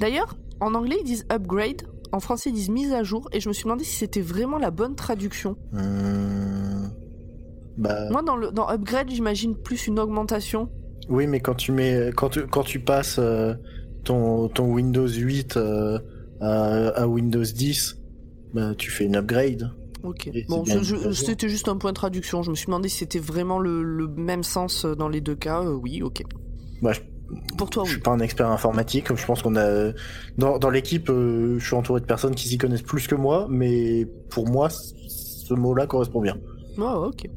[0.00, 1.82] D'ailleurs, en anglais, ils disent upgrade.
[2.12, 3.28] En français, ils disent mise à jour.
[3.32, 5.56] Et je me suis demandé si c'était vraiment la bonne traduction.
[5.72, 6.90] hum,
[7.78, 10.68] Bah, Moi, dans, le, dans upgrade, j'imagine plus une augmentation.
[11.08, 13.54] oui, mais quand tu mets, quand tu, quand tu passes euh,
[14.04, 15.98] ton, ton Windows 8 euh,
[16.40, 17.96] à, à Windows 10,
[18.54, 19.70] bah, tu fais une upgrade.
[20.02, 20.30] Ok.
[20.48, 20.64] Bon,
[21.12, 22.42] c'était juste un point de traduction.
[22.42, 25.62] Je me suis demandé si c'était vraiment le, le même sens dans les deux cas.
[25.62, 26.22] Euh, oui, ok.
[26.82, 27.00] Bah, je,
[27.56, 27.92] Pour toi, je oui.
[27.94, 29.14] suis pas un expert informatique.
[29.14, 29.92] Je pense qu'on a
[30.38, 33.46] dans, dans l'équipe, euh, je suis entouré de personnes qui s'y connaissent plus que moi,
[33.48, 36.36] mais pour moi, ce mot-là correspond bien.
[36.78, 37.28] Ah, ok.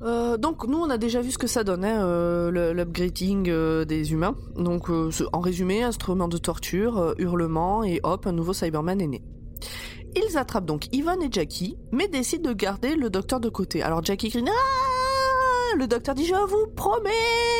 [0.00, 3.84] Euh, donc nous on a déjà vu ce que ça donne, hein, euh, l'upgrading euh,
[3.84, 4.36] des humains.
[4.56, 9.08] Donc euh, en résumé, instrument de torture, euh, hurlement et hop, un nouveau Cyberman est
[9.08, 9.22] né.
[10.18, 13.82] Ils attrapent donc Yvonne et Jackie, mais décident de garder le docteur de côté.
[13.82, 17.10] Alors Jackie crie Ah Le docteur dit Je vous promets,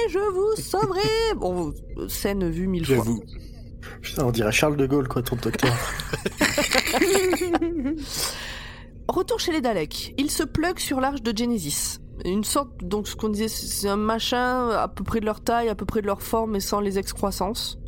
[0.09, 1.01] je vous sauverai.
[1.37, 1.73] Bon,
[2.09, 2.97] scène vue mille fois.
[2.97, 3.23] J'avoue.
[4.03, 5.73] Putain, on dirait Charles de Gaulle, quoi, ton docteur.
[9.09, 10.15] Retour chez les Daleks.
[10.19, 11.99] Ils se pluguent sur l'arche de Genesis.
[12.25, 15.69] Une sorte, donc ce qu'on disait, c'est un machin à peu près de leur taille,
[15.69, 17.79] à peu près de leur forme, mais sans les excroissances.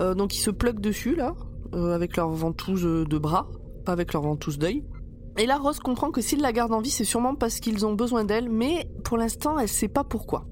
[0.00, 1.34] Euh, donc ils se pluguent dessus, là,
[1.74, 3.48] euh, avec leur ventouse de bras,
[3.84, 4.84] pas avec leur ventouse d'œil.
[5.36, 7.92] Et là, Rose comprend que s'ils la gardent en vie, c'est sûrement parce qu'ils ont
[7.94, 10.46] besoin d'elle, mais pour l'instant, elle sait pas pourquoi.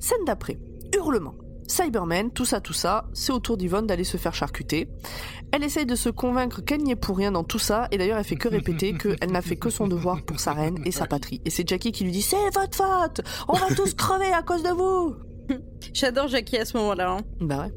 [0.00, 0.58] Scène d'après.
[0.96, 1.34] Hurlement.
[1.68, 4.88] Cyberman, tout ça, tout ça, c'est au tour d'Yvonne d'aller se faire charcuter.
[5.52, 8.18] Elle essaye de se convaincre qu'elle n'y est pour rien dans tout ça, et d'ailleurs
[8.18, 11.06] elle fait que répéter qu'elle n'a fait que son devoir pour sa reine et sa
[11.06, 11.40] patrie.
[11.44, 14.62] Et c'est Jackie qui lui dit C'est votre faute On va tous crever à cause
[14.62, 15.14] de vous
[15.94, 17.12] J'adore Jackie à ce moment-là.
[17.12, 17.20] hein.
[17.40, 17.72] Bah ouais.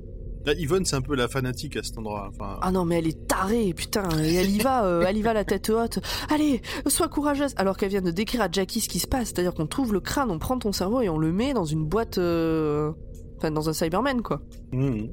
[0.45, 2.29] Là, Yvonne, c'est un peu la fanatique à cet endroit.
[2.34, 5.21] Enfin, Ah non mais elle est tarée, putain, et elle y va, euh, elle y
[5.21, 5.99] va la tête haute.
[6.29, 9.53] Allez, sois courageuse Alors qu'elle vient de décrire à Jackie ce qui se passe, c'est-à-dire
[9.53, 12.17] qu'on trouve le crâne, on prend ton cerveau et on le met dans une boîte...
[12.17, 12.91] euh,
[13.38, 14.41] Enfin, dans un Cyberman, quoi.
[14.71, 15.10] mhm.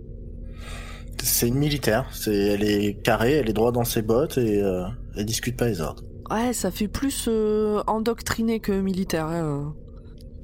[1.23, 2.07] C'est une militaire.
[2.13, 4.85] C'est, elle est carrée, elle est droite dans ses bottes et euh,
[5.17, 6.03] elle discute pas les ordres.
[6.31, 9.27] Ouais, ça fait plus euh, endoctriné que militaire.
[9.27, 9.75] hein.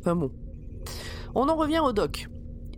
[0.01, 0.31] Enfin bon.
[1.35, 2.29] On en revient au doc.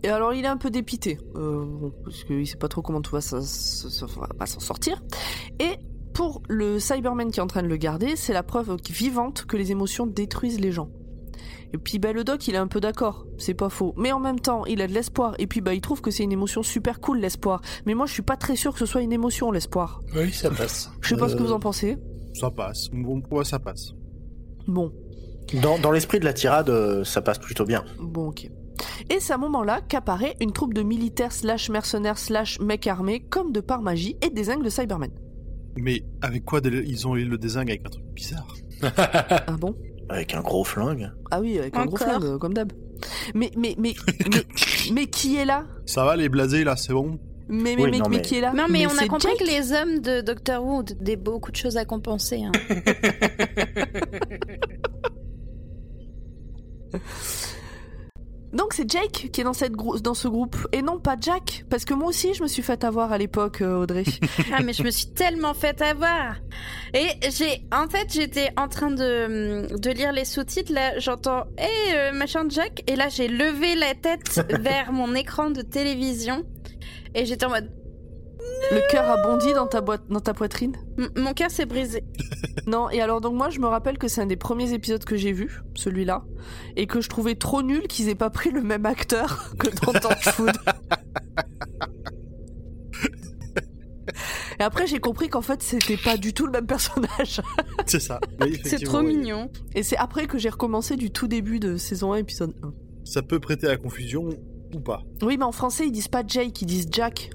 [0.03, 3.01] Et alors, il est un peu dépité, euh, bon, parce qu'il sait pas trop comment
[3.01, 4.07] tout va s'en- s'en
[4.39, 5.01] va s'en sortir.
[5.59, 5.77] Et
[6.13, 9.57] pour le Cyberman qui est en train de le garder, c'est la preuve vivante que
[9.57, 10.89] les émotions détruisent les gens.
[11.73, 13.93] Et puis bah, le doc, il est un peu d'accord, c'est pas faux.
[13.95, 15.35] Mais en même temps, il a de l'espoir.
[15.39, 17.61] Et puis bah, il trouve que c'est une émotion super cool, l'espoir.
[17.85, 20.01] Mais moi, je suis pas très sûr que ce soit une émotion, l'espoir.
[20.15, 20.91] Oui, ça passe.
[20.99, 21.97] Je sais pas ce que Euh, vous en pensez.
[22.33, 22.89] Ça passe.
[22.91, 23.93] Bon, pour moi, ça passe.
[24.67, 24.91] Bon.
[25.61, 27.85] Dans, dans l'esprit de la tirade, euh, ça passe plutôt bien.
[27.99, 28.49] Bon, ok.
[29.09, 33.21] Et c'est à ce moment-là qu'apparaît une troupe de militaires slash mercenaires slash mecs armés,
[33.29, 35.11] comme de par magie, et des le Cybermen.
[35.77, 38.47] Mais avec quoi ils ont eu le désingue avec un truc bizarre
[38.97, 39.75] Ah bon?
[40.09, 41.09] Avec un gros flingue.
[41.31, 42.71] Ah oui, avec un gros flingue, comme d'hab.
[43.33, 43.93] Mais, mais, mais,
[44.31, 44.43] mais,
[44.93, 45.65] mais qui est là?
[45.85, 47.19] Ça va, les blasés, là, c'est bon?
[47.47, 48.53] Mais, mais, Oui, mais, non, mais mais- qui est là?
[48.53, 49.39] Non, mais, on a compris Jake.
[49.39, 52.43] que les hommes de Doctor Who ont des beaucoup de choses à compenser.
[52.43, 52.51] hein.
[58.53, 61.65] Donc c'est Jake qui est dans, cette grou- dans ce groupe, et non pas Jack,
[61.69, 64.03] parce que moi aussi je me suis fait avoir à l'époque, euh, Audrey.
[64.53, 66.35] ah, mais je me suis tellement fait avoir.
[66.93, 70.73] Et j'ai, en fait, j'étais en train de, de lire les sous-titres.
[70.73, 72.83] Là, j'entends, hé, euh, machin Jack.
[72.87, 76.43] Et là, j'ai levé la tête vers mon écran de télévision.
[77.15, 77.69] Et j'étais en mode,
[78.71, 82.03] Le cœur a bondi dans ta, boîte, dans ta poitrine M- mon cœur s'est brisé.
[82.67, 85.15] Non, et alors donc moi je me rappelle que c'est un des premiers épisodes que
[85.15, 86.23] j'ai vu, celui-là,
[86.75, 89.91] et que je trouvais trop nul qu'ils aient pas pris le même acteur que dans
[89.99, 90.51] Torchwood.
[94.59, 97.41] et après j'ai compris qu'en fait c'était pas du tout le même personnage.
[97.87, 98.19] C'est ça.
[98.41, 99.15] Oui, C'est trop oui.
[99.17, 99.49] mignon.
[99.73, 102.71] Et c'est après que j'ai recommencé du tout début de saison 1, épisode 1.
[103.05, 104.29] Ça peut prêter à confusion
[104.73, 105.01] ou pas.
[105.23, 107.31] Oui, mais en français ils disent pas Jake, ils disent Jack.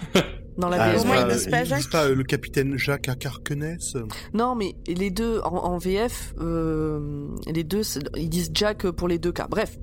[0.58, 1.50] Dans la Ah, VF.
[1.50, 1.90] Pas Jacques.
[1.90, 3.96] pas euh, le capitaine Jacques à Carquenès?
[4.34, 7.82] Non, mais les deux en, en VF, euh, les deux,
[8.16, 9.46] ils disent Jack pour les deux cas.
[9.50, 9.78] Bref,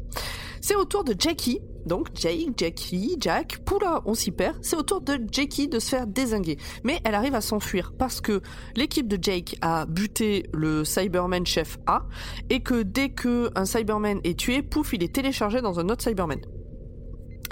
[0.62, 3.59] c'est au tour de Jackie, donc Jake, Jackie, Jack.
[3.65, 4.55] Poula, on s'y perd.
[4.62, 8.21] C'est au tour de Jackie de se faire désinguer, mais elle arrive à s'enfuir parce
[8.21, 8.41] que
[8.75, 12.05] l'équipe de Jake a buté le Cyberman chef A
[12.49, 16.01] et que dès que un Cyberman est tué, pouf, il est téléchargé dans un autre
[16.03, 16.39] Cyberman.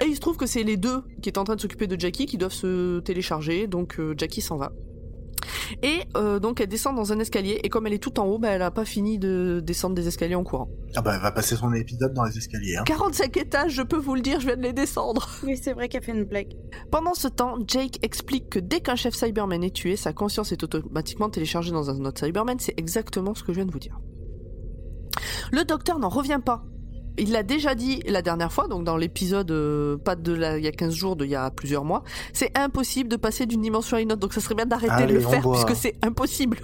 [0.02, 1.98] Et il se trouve que c'est les deux qui est en train de s'occuper de
[1.98, 4.72] Jackie qui doivent se télécharger, donc euh, Jackie s'en va.
[5.82, 8.38] Et euh, donc elle descend dans un escalier et comme elle est tout en haut,
[8.38, 10.68] bah, elle a pas fini de descendre des escaliers en courant.
[10.96, 12.76] Ah bah, elle va passer son épisode dans les escaliers.
[12.76, 12.84] Hein.
[12.84, 15.28] 45 étages, je peux vous le dire, je viens de les descendre.
[15.44, 16.52] Oui, c'est vrai qu'elle fait une blague.
[16.90, 20.62] Pendant ce temps, Jake explique que dès qu'un chef Cyberman est tué, sa conscience est
[20.62, 22.58] automatiquement téléchargée dans un autre Cyberman.
[22.58, 23.98] C'est exactement ce que je viens de vous dire.
[25.52, 26.64] Le docteur n'en revient pas.
[27.18, 30.64] Il l'a déjà dit la dernière fois, donc dans l'épisode, euh, pas de là, il
[30.64, 33.60] y a 15 jours, de il y a plusieurs mois, c'est impossible de passer d'une
[33.60, 35.52] dimension à une autre, donc ça serait bien d'arrêter de le faire, boit.
[35.64, 36.58] puisque c'est impossible.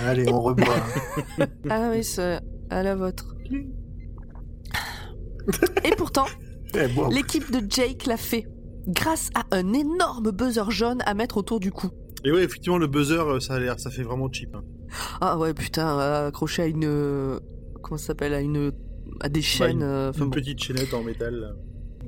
[0.00, 0.76] Allez, on reboit.
[1.68, 2.38] Ah oui, c'est
[2.70, 3.34] à la vôtre.
[5.84, 6.26] Et pourtant,
[6.74, 8.46] Eh, l'équipe de Jake l'a fait,
[8.88, 11.88] grâce à un énorme buzzer jaune à mettre autour du cou.
[12.24, 14.54] Et ouais, effectivement, le buzzer, euh, ça a l'air, ça fait vraiment cheap.
[14.54, 14.62] hein.
[15.20, 16.84] Ah ouais, putain, accroché à une...
[16.84, 17.38] euh,
[17.82, 18.72] Comment ça s'appelle À une...
[19.20, 19.78] À des chaînes...
[19.78, 20.30] une- euh, Une bon.
[20.30, 21.54] petite chaînette en métal.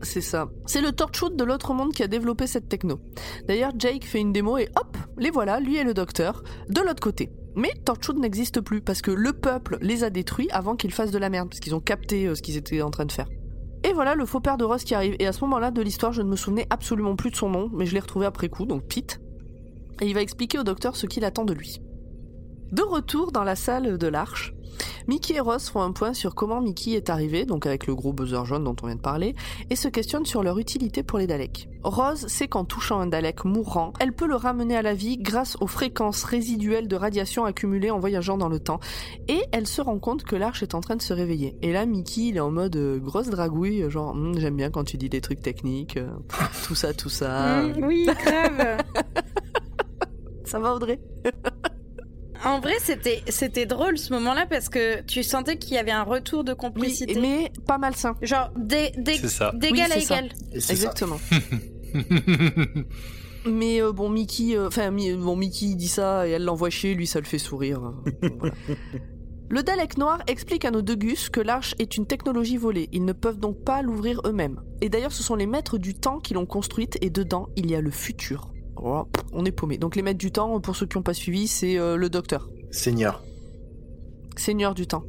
[0.02, 0.48] C'est ça.
[0.66, 3.00] C'est le Torchwood de l'autre monde qui a développé cette techno.
[3.48, 7.00] D'ailleurs, Jake fait une démo et hop, les voilà, lui et le docteur, de l'autre
[7.02, 7.30] côté.
[7.56, 11.18] Mais Torchwood n'existe plus parce que le peuple les a détruits avant qu'ils fassent de
[11.18, 13.26] la merde, parce qu'ils ont capté euh, ce qu'ils étaient en train de faire.
[13.82, 15.16] Et voilà le faux père de Ross qui arrive.
[15.18, 17.68] Et à ce moment-là de l'histoire, je ne me souvenais absolument plus de son nom,
[17.74, 19.20] mais je l'ai retrouvé après coup, donc Pete.
[20.00, 21.80] Et il va expliquer au docteur ce qu'il attend de lui.
[22.72, 24.54] De retour dans la salle de l'Arche,
[25.06, 28.12] Mickey et Ross font un point sur comment Mickey est arrivé, donc avec le gros
[28.12, 29.34] buzzer jaune dont on vient de parler,
[29.70, 31.68] et se questionnent sur leur utilité pour les Daleks.
[31.82, 35.56] Rose sait qu'en touchant un Dalek mourant, elle peut le ramener à la vie grâce
[35.60, 38.80] aux fréquences résiduelles de radiation accumulées en voyageant dans le temps,
[39.28, 41.56] et elle se rend compte que l'Arche est en train de se réveiller.
[41.62, 44.84] Et là, Mickey, il est en mode euh, grosse dragouille, genre Hum, j'aime bien quand
[44.84, 46.10] tu dis des trucs techniques, euh,
[46.66, 47.62] tout ça, tout ça.
[47.62, 48.84] Mm, oui, grave.
[50.44, 51.00] Ça va Audrey?
[52.44, 56.02] en vrai, c'était c'était drôle ce moment-là parce que tu sentais qu'il y avait un
[56.04, 57.18] retour de Oui, complicité.
[57.20, 58.14] mais pas malsain.
[58.22, 58.92] Genre d'égal
[59.66, 60.28] Oui, à égal.
[60.52, 61.18] Exactement.
[63.46, 66.94] Mais euh, bon, Mickey, euh, enfin, Mi- bon, Mickey dit ça et elle l'envoie chez
[66.94, 67.80] lui, ça le fait sourire.
[68.38, 68.54] voilà.
[69.50, 72.90] Le Dalek noir explique à nos deux gus que l'arche est une technologie volée.
[72.92, 74.60] Ils ne peuvent donc pas l'ouvrir eux-mêmes.
[74.82, 77.74] Et d'ailleurs, ce sont les maîtres du temps qui l'ont construite et dedans, il y
[77.74, 78.52] a le futur.
[78.82, 79.78] Oh, on est paumé.
[79.78, 82.48] Donc les maîtres du temps, pour ceux qui n'ont pas suivi, c'est euh, le docteur.
[82.70, 83.22] Seigneur.
[84.36, 85.04] Seigneur du temps.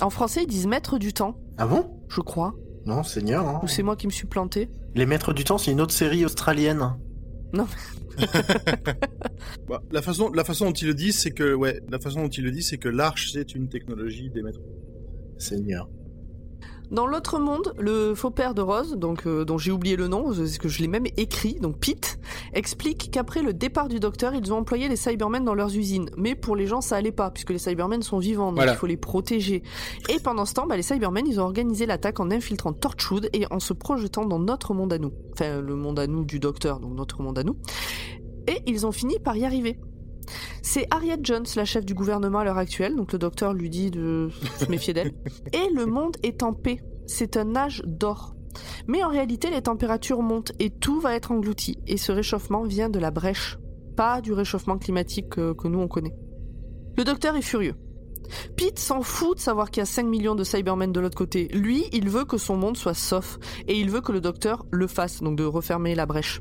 [0.00, 1.86] En français, ils disent maître du temps, Ah bon?
[2.08, 2.54] Je crois.
[2.84, 3.46] Non, Seigneur.
[3.48, 3.60] hein.
[3.62, 4.68] Ou c'est moi qui me suis planté.
[4.94, 6.94] Les Maîtres du Temps, c'est une autre série australienne.
[9.68, 12.28] Bah, la façon, la façon dont il le dit, c'est que, ouais, la façon dont
[12.28, 14.60] il le dit, c'est que l'arche, c'est une technologie des maîtres.
[15.38, 15.88] Seigneur.
[16.90, 20.32] Dans l'autre monde, le faux père de Rose, donc euh, dont j'ai oublié le nom,
[20.32, 22.18] parce que je l'ai même écrit, donc Pete,
[22.52, 26.08] explique qu'après le départ du docteur, ils ont employé les Cybermen dans leurs usines.
[26.16, 28.72] Mais pour les gens, ça allait pas, puisque les Cybermen sont vivants, donc Voilà.
[28.74, 29.62] il faut les protéger.
[30.08, 33.46] Et pendant ce temps, bah, les Cybermen, ils ont organisé l'attaque en infiltrant Torchwood et
[33.50, 35.12] en se projetant dans notre monde à nous.
[35.32, 37.56] Enfin, le monde à nous du docteur, donc notre monde à nous.
[38.46, 39.78] Et ils ont fini par y arriver.
[40.62, 43.90] C'est Harriet Jones, la chef du gouvernement à l'heure actuelle, donc le docteur lui dit
[43.90, 45.12] de se méfier d'elle.
[45.52, 46.80] Et le monde est en paix.
[47.06, 48.34] C'est un âge d'or.
[48.86, 51.78] Mais en réalité, les températures montent et tout va être englouti.
[51.86, 53.58] Et ce réchauffement vient de la brèche,
[53.96, 56.14] pas du réchauffement climatique que, que nous on connaît.
[56.96, 57.74] Le docteur est furieux.
[58.56, 61.48] Pete s'en fout de savoir qu'il y a 5 millions de Cybermen de l'autre côté.
[61.52, 63.38] Lui, il veut que son monde soit sauf.
[63.68, 66.40] Et il veut que le docteur le fasse, donc de refermer la brèche.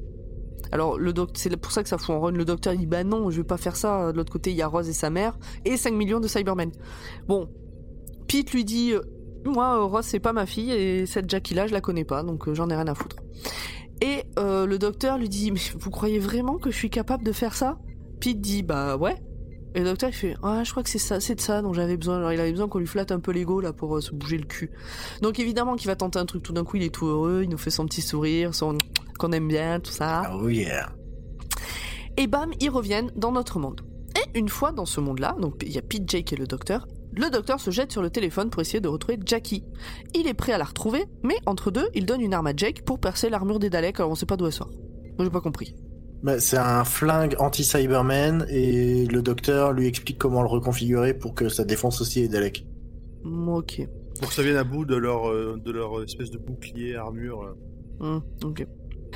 [0.72, 2.32] Alors, le doc- c'est pour ça que ça fout en run.
[2.32, 4.12] Le docteur dit Bah non, je vais pas faire ça.
[4.12, 6.72] De l'autre côté, il y a Rose et sa mère, et 5 millions de Cybermen.
[7.28, 7.50] Bon,
[8.28, 9.02] Pete lui dit euh,
[9.46, 12.48] Moi, euh, Rose, c'est pas ma fille, et cette Jackie-là, je la connais pas, donc
[12.48, 13.18] euh, j'en ai rien à foutre.
[14.02, 17.54] Et le docteur lui dit Mais vous croyez vraiment que je suis capable de faire
[17.56, 17.78] ça?
[18.20, 19.16] Pete dit Bah ouais.
[19.74, 21.74] Et le docteur il fait Ah, je crois que c'est ça, c'est de ça dont
[21.74, 22.18] j'avais besoin.
[22.18, 24.46] Alors il avait besoin qu'on lui flatte un peu l'ego là pour se bouger le
[24.46, 24.72] cul.
[25.22, 27.50] Donc évidemment qu'il va tenter un truc tout d'un coup, il est tout heureux, il
[27.50, 28.78] nous fait son petit sourire, son
[29.18, 30.24] qu'on aime bien, tout ça.
[30.26, 30.90] Ah oui, yeah.
[32.18, 33.82] Et bam, ils reviennent dans notre monde.
[34.16, 36.88] Et une fois dans ce monde-là, donc il y a Pete, Jake et le docteur,
[37.14, 39.66] le docteur se jette sur le téléphone pour essayer de retrouver Jackie.
[40.14, 42.84] Il est prêt à la retrouver, mais entre deux, il donne une arme à Jake
[42.86, 44.70] pour percer l'armure des Daleks, alors on sait pas d'où elle sort.
[45.18, 45.76] Moi j'ai pas compris.
[46.24, 51.50] Bah, c'est un flingue anti-Cyberman et le docteur lui explique comment le reconfigurer pour que
[51.50, 52.66] ça défonce aussi les Daleks.
[53.24, 53.82] Mm, Ok.
[54.20, 57.44] Pour que ça vienne à bout de leur, euh, de leur espèce de bouclier, armure.
[58.02, 58.18] euh.
[58.20, 58.66] Hmm, ok.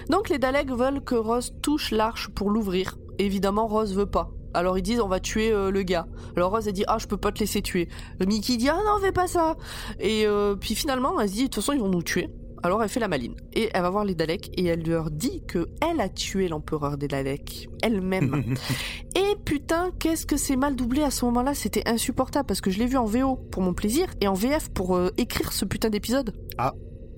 [0.10, 2.98] Donc les Daleks veulent que Rose touche l'arche pour l'ouvrir.
[3.18, 4.32] Évidemment, Rose veut pas.
[4.54, 6.08] Alors ils disent on va tuer euh, le gars.
[6.36, 7.88] Alors Rose elle dit ah je peux pas te laisser tuer.
[8.26, 9.56] Mickey dit ah non fais pas ça.
[10.00, 12.30] Et euh, puis finalement elle se dit de toute façon ils vont nous tuer.
[12.62, 15.44] Alors elle fait la maline et elle va voir les Daleks et elle leur dit
[15.48, 18.56] que elle a tué l'empereur des Daleks elle-même.
[19.16, 22.80] et putain qu'est-ce que c'est mal doublé à ce moment-là c'était insupportable parce que je
[22.80, 25.90] l'ai vu en VO pour mon plaisir et en VF pour euh, écrire ce putain
[25.90, 26.34] d'épisode.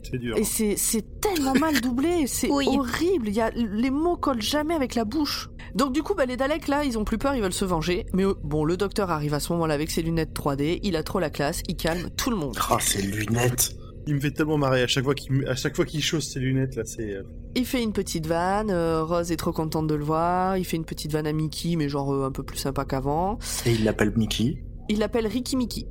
[0.03, 0.35] C'est dur.
[0.37, 2.65] Et c'est, c'est tellement mal doublé, c'est Oui.
[2.67, 3.27] horrible.
[3.29, 5.49] Il y a, les mots collent jamais avec la bouche.
[5.75, 8.05] Donc du coup, bah, les Daleks là, ils ont plus peur, ils veulent se venger.
[8.13, 11.03] Mais euh, bon, le docteur arrive à ce moment-là avec ses lunettes 3D, il a
[11.03, 12.57] trop la classe, il calme tout le monde.
[12.69, 13.75] Ah, ces lunettes.
[14.07, 16.39] Il me fait tellement marrer à chaque fois qu'il, à chaque fois qu'il chausse ses
[16.39, 16.83] lunettes là.
[16.85, 17.11] C'est.
[17.13, 17.21] euh,
[17.55, 20.57] Il fait une petite vanne, euh, Rose est trop contente de le voir.
[20.57, 23.37] Il fait une petite vanne à Mickey, mais genre euh, un peu plus sympa qu'avant.
[23.67, 24.63] Et il l'appelle Mickey.
[24.89, 25.85] Il l'appelle Ricky Mickey.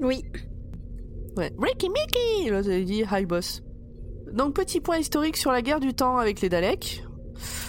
[0.00, 0.22] Oui.
[1.36, 3.62] Ouais, Ricky Mickey L'autre il dit Hi boss.
[4.32, 7.04] Donc petit point historique sur la guerre du temps avec les Daleks.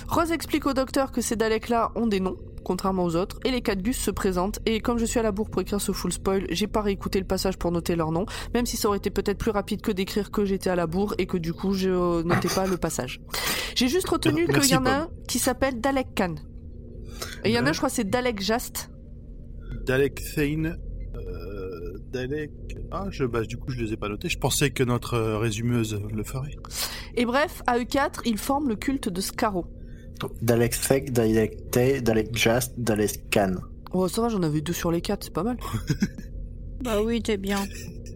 [0.08, 3.62] Rose explique au docteur que ces Daleks-là ont des noms, contrairement aux autres, et les
[3.62, 6.14] quatre gus se présentent, et comme je suis à la bourre pour écrire ce full
[6.14, 9.10] spoil, j'ai pas réécouté le passage pour noter leurs noms, même si ça aurait été
[9.10, 12.24] peut-être plus rapide que d'écrire que j'étais à la bourre et que du coup je
[12.24, 13.20] notais pas le passage.
[13.76, 16.36] J'ai juste retenu qu'il y en a un qui s'appelle Dalek Khan.
[17.44, 18.90] Et il y en a un, je crois, c'est Dalek Jast.
[19.86, 20.78] Dalek Thane.
[22.16, 22.52] Euh, Dalek.
[22.92, 24.30] Ah, je, bah, du coup, je les ai pas notés.
[24.30, 26.56] Je pensais que notre euh, résumeuse le ferait.
[27.16, 29.66] Et bref, à eux quatre, ils forment le culte de Scarrow.
[30.42, 33.56] Dalek Sec, Dalek Tay, Dalek Jast, Dalek Khan.
[33.94, 35.58] Oh, ça va, j'en avais deux sur les quatre, c'est pas mal.
[36.84, 37.58] Bah oui, t'es bien.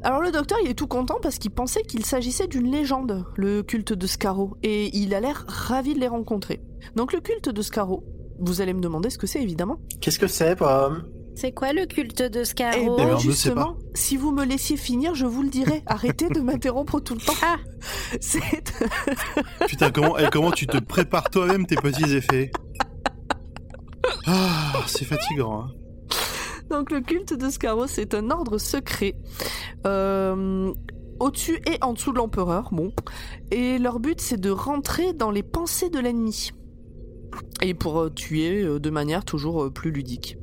[0.03, 3.63] Alors le docteur, il est tout content parce qu'il pensait qu'il s'agissait d'une légende, le
[3.63, 6.61] culte de Scarrow, et il a l'air ravi de les rencontrer.
[6.95, 8.03] Donc le culte de Scarrow,
[8.39, 9.79] vous allez me demander ce que c'est évidemment.
[9.99, 11.07] Qu'est-ce que c'est, Pomme?
[11.41, 15.15] C'est quoi le culte de Eh Scarrow ben, ben, justement, si vous me laissiez finir,
[15.15, 15.81] je vous le dirais.
[15.87, 17.33] Arrêtez de m'interrompre tout le temps.
[17.41, 17.57] Ah.
[18.21, 18.75] C'est
[19.67, 22.51] Putain, comment, et comment tu te prépares toi-même tes petits effets
[24.27, 25.63] Ah, c'est fatigant.
[25.63, 25.71] Hein.
[26.69, 29.15] donc le culte de Scarrow, c'est un ordre secret.
[29.87, 30.71] Euh,
[31.19, 32.93] au-dessus et en dessous de l'empereur, bon.
[33.49, 36.51] Et leur but, c'est de rentrer dans les pensées de l'ennemi.
[37.61, 40.37] Et pour euh, tuer euh, de manière toujours euh, plus ludique.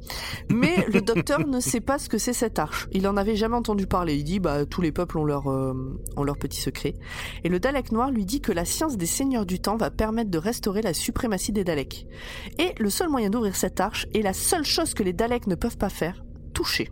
[0.51, 2.89] Mais le docteur ne sait pas ce que c'est cette arche.
[2.93, 4.17] Il en avait jamais entendu parler.
[4.17, 5.75] Il dit, bah, tous les peuples ont leur, euh,
[6.17, 6.95] ont leur petit secret.
[7.45, 10.31] Et le Dalek noir lui dit que la science des seigneurs du temps va permettre
[10.31, 12.07] de restaurer la suprématie des Daleks.
[12.59, 15.55] Et le seul moyen d'ouvrir cette arche est la seule chose que les Daleks ne
[15.55, 16.25] peuvent pas faire,
[16.55, 16.91] toucher.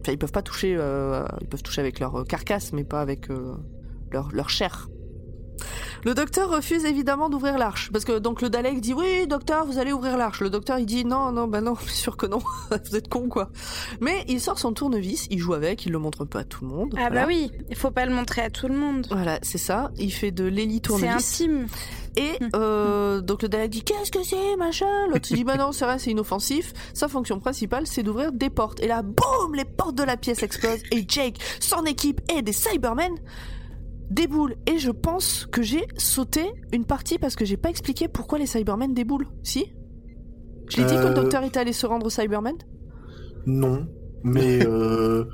[0.00, 3.30] Enfin, ils peuvent pas toucher, euh, ils peuvent toucher avec leur carcasse, mais pas avec
[3.30, 3.54] euh,
[4.10, 4.88] leur, leur chair.
[6.04, 9.78] Le docteur refuse évidemment d'ouvrir l'arche parce que donc le Dalek dit oui docteur vous
[9.78, 10.40] allez ouvrir l'arche.
[10.40, 12.38] Le docteur il dit non non bah non bien sûr que non
[12.70, 13.50] vous êtes con quoi.
[14.00, 16.70] Mais il sort son tournevis, il joue avec, il le montre pas à tout le
[16.70, 16.94] monde.
[16.96, 17.22] Ah voilà.
[17.22, 19.06] bah oui, il faut pas le montrer à tout le monde.
[19.10, 19.90] Voilà c'est ça.
[19.98, 21.40] Il fait de l'héli C'est tournevis.
[21.40, 21.66] intime.
[22.16, 25.06] Et euh, donc le Dalek dit qu'est-ce que c'est machin?
[25.08, 26.72] L'autre dit bah non c'est vrai c'est inoffensif.
[26.94, 28.80] Sa fonction principale c'est d'ouvrir des portes.
[28.80, 32.52] Et là boum les portes de la pièce explosent et Jake, son équipe et des
[32.52, 33.12] Cybermen
[34.10, 34.56] déboulent.
[34.66, 36.42] Et je pense que j'ai sauté
[36.72, 39.28] une partie parce que j'ai pas expliqué pourquoi les Cybermen déboulent.
[39.42, 39.72] Si?
[40.68, 41.14] Je l'ai dit que le Euh.
[41.14, 42.54] docteur était allé se rendre aux Cybermen?
[43.46, 43.86] Non,
[44.22, 45.24] mais euh,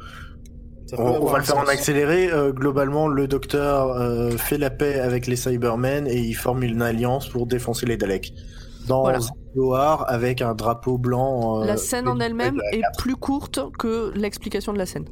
[0.96, 2.30] on, va le faire en accéléré.
[2.32, 6.80] Euh, globalement, le docteur euh, fait la paix avec les Cybermen et il forme une
[6.82, 8.32] alliance pour défoncer les Daleks.
[8.86, 9.18] Dans Voilà.
[9.18, 11.60] un couloir avec un drapeau blanc.
[11.62, 15.06] euh, La scène en elle-même est plus courte que l'explication de la scène.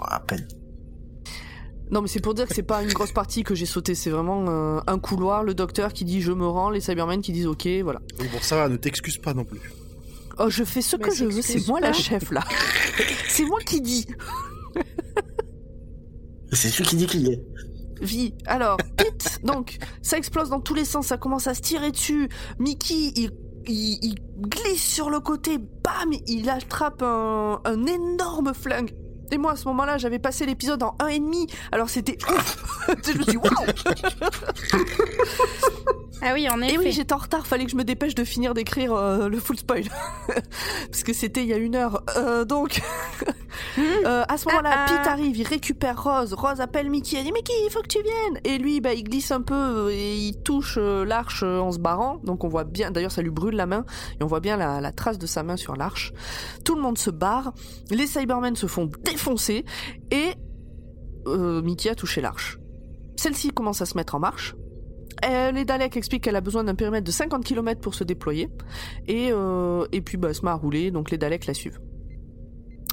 [0.00, 0.46] À peine.
[1.92, 3.94] Non, mais c'est pour dire que c'est pas une grosse partie que j'ai sauté.
[3.94, 7.32] C'est vraiment euh, un couloir, le docteur qui dit je me rends, les Cybermen qui
[7.32, 8.00] disent ok, voilà.
[8.18, 9.60] Oui, bon, ça va, ne t'excuse pas non plus.
[10.38, 12.42] Oh, je fais ce Mais que je veux, c'est moi la chef là.
[13.28, 14.06] c'est moi qui dis.
[16.52, 17.42] C'est celui qui dit qu'il y est.
[18.00, 18.34] Vie.
[18.46, 22.30] Alors, Pete, donc, ça explose dans tous les sens, ça commence à se tirer dessus.
[22.58, 23.30] Mickey, il,
[23.66, 28.94] il, il glisse sur le côté, bam, il attrape un, un énorme flingue.
[29.32, 32.86] Et moi, à ce moment-là, j'avais passé l'épisode en 1,5, alors c'était ouf.
[32.88, 33.50] Je me suis dit, waouh
[36.20, 36.74] Ah oui, en effet.
[36.74, 39.38] Et oui, j'étais en retard, fallait que je me dépêche de finir d'écrire euh, le
[39.38, 39.84] full spoil.
[40.90, 42.02] Parce que c'était il y a une heure.
[42.16, 42.80] Euh, donc,
[43.78, 44.98] euh, à ce moment-là, Ah, ah.
[44.98, 46.34] Pete arrive, il récupère Rose.
[46.34, 48.40] Rose appelle Mickey, elle dit Mickey, il faut que tu viennes.
[48.44, 52.18] Et lui, bah, il glisse un peu et il touche l'arche en se barrant.
[52.24, 53.84] Donc on voit bien, d'ailleurs, ça lui brûle la main.
[54.20, 56.12] Et on voit bien la, la trace de sa main sur l'arche.
[56.64, 57.52] Tout le monde se barre.
[57.90, 59.64] Les Cybermen se font défoncer.
[60.10, 60.34] Et
[61.26, 62.58] Mickey a touché l'arche.
[63.16, 64.54] Celle-ci commence à se mettre en marche.
[65.24, 68.48] Euh, les Daleks expliquent qu'elle a besoin d'un périmètre de 50 km pour se déployer.
[69.06, 71.80] Et, euh, et puis, bah, elle se met à rouler, donc les Daleks la suivent.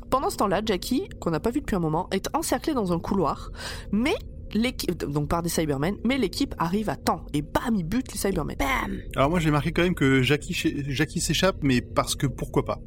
[0.09, 2.99] Pendant ce temps-là, Jackie, qu'on n'a pas vu depuis un moment, est encerclée dans un
[2.99, 3.51] couloir,
[3.91, 4.15] mais
[4.53, 8.17] l'équipe, donc par des Cybermen, mais l'équipe arrive à temps, et bam, ils butent les
[8.17, 8.55] Cybermen.
[8.57, 10.53] Bam Alors moi j'ai marqué quand même que Jackie,
[10.87, 12.79] Jackie s'échappe, mais parce que pourquoi pas?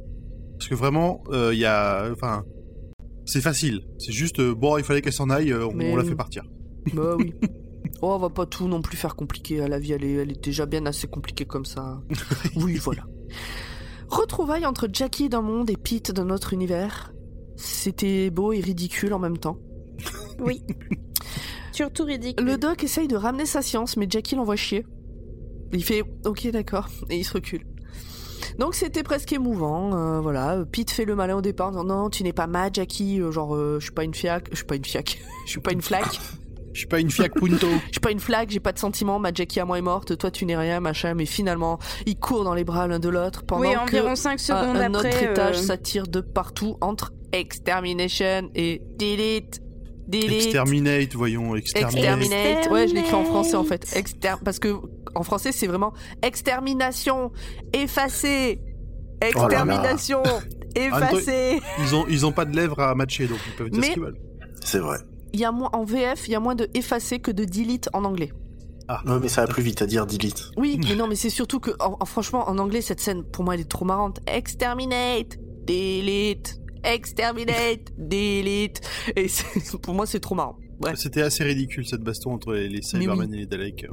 [0.57, 2.09] Parce que vraiment, euh, il y a...
[2.11, 2.43] Enfin,
[3.25, 3.81] c'est facile.
[3.97, 6.15] C'est juste, euh, bon, il fallait qu'elle s'en aille, euh, on, Mais on la fait
[6.15, 6.43] partir.
[6.93, 7.33] Bah oui.
[8.01, 10.31] Oh, on va pas tout non plus faire compliqué à la vie, elle est, elle
[10.31, 12.01] est déjà bien assez compliquée comme ça.
[12.55, 13.03] Oui, voilà.
[14.09, 17.13] Retrouvailles entre Jackie d'un monde et Pete d'un autre univers.
[17.55, 19.57] C'était beau et ridicule en même temps.
[20.39, 20.63] Oui.
[21.71, 22.45] Surtout ridicule.
[22.45, 24.85] Le doc essaye de ramener sa science, mais Jackie l'envoie chier.
[25.71, 27.65] Il fait OK, d'accord, et il se recule.
[28.59, 30.63] Donc c'était presque émouvant, euh, voilà.
[30.71, 33.31] Pete fait le malin au départ, en disant non, tu n'es pas ma Jackie, euh,
[33.31, 35.71] genre euh, je suis pas une fiac, je suis pas une fiac, je suis pas
[35.71, 36.19] une flaque,
[36.73, 37.67] Je suis pas une fiac punto.
[37.87, 40.17] je suis pas une flaque, j'ai pas de sentiments, ma Jackie à moi est morte,
[40.17, 41.13] toi tu n'es rien, machin.
[41.13, 44.33] Mais finalement, ils courent dans les bras l'un de l'autre pendant oui, que environ 5
[44.33, 45.31] un, secondes un autre après.
[45.31, 49.61] étage euh, s'attire de partout entre extermination et delete,
[50.07, 50.45] delete.
[50.45, 52.21] Exterminate, voyons, exterminate.
[52.21, 52.71] Exterminate.
[52.71, 53.95] Ouais, je l'écris en français en fait.
[53.95, 54.75] Exter parce que
[55.15, 57.31] en français c'est vraiment extermination,
[57.73, 58.59] effacer,
[59.21, 60.23] extermination,
[60.75, 61.61] effacer.
[61.79, 63.93] Ils ont, ils ont pas de lèvres à matcher, donc ils peuvent dire Mais- ce
[63.93, 64.19] qu'ils veulent.
[64.63, 64.97] C'est vrai.
[65.33, 67.89] Il y a moins en VF, il y a moins de effacer que de delete
[67.93, 68.31] en anglais.
[68.89, 70.51] Ouais, mais ça va plus vite à dire delete.
[70.57, 73.43] Oui, mais non, mais c'est surtout que en, en- franchement en anglais cette scène pour
[73.43, 74.19] moi elle est trop marrante.
[74.27, 78.81] Exterminate, delete, exterminate, delete.
[79.15, 80.57] Et c'est- pour moi c'est trop marrant.
[80.95, 83.87] C'était assez ridicule cette baston entre les, les Cybermen et les Daleks.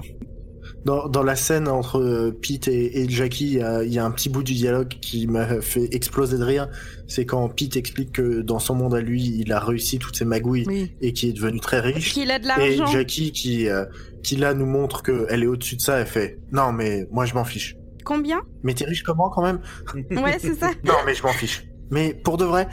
[0.85, 3.99] Dans, dans la scène entre euh, Pete et, et Jackie, il y, a, il y
[3.99, 6.69] a un petit bout du dialogue qui m'a fait exploser de rire.
[7.07, 10.25] C'est quand Pete explique que dans son monde à lui, il a réussi toutes ses
[10.25, 10.93] magouilles Oui.
[11.03, 12.15] et qui est devenu très riche.
[12.15, 12.79] Qu'il a de Et.
[12.93, 13.85] Jackie qui, euh,
[14.23, 17.35] qui là nous montre qu'elle est au-dessus de ça, elle fait Non, mais moi je
[17.35, 17.77] m'en fiche.
[18.05, 18.41] Combien?
[18.63, 19.61] Mais t'es riche comment quand même?
[20.11, 20.71] Ouais, c'est ça.
[20.85, 21.67] Non, mais je m'en fiche.
[21.91, 22.69] Mais pour de vrai,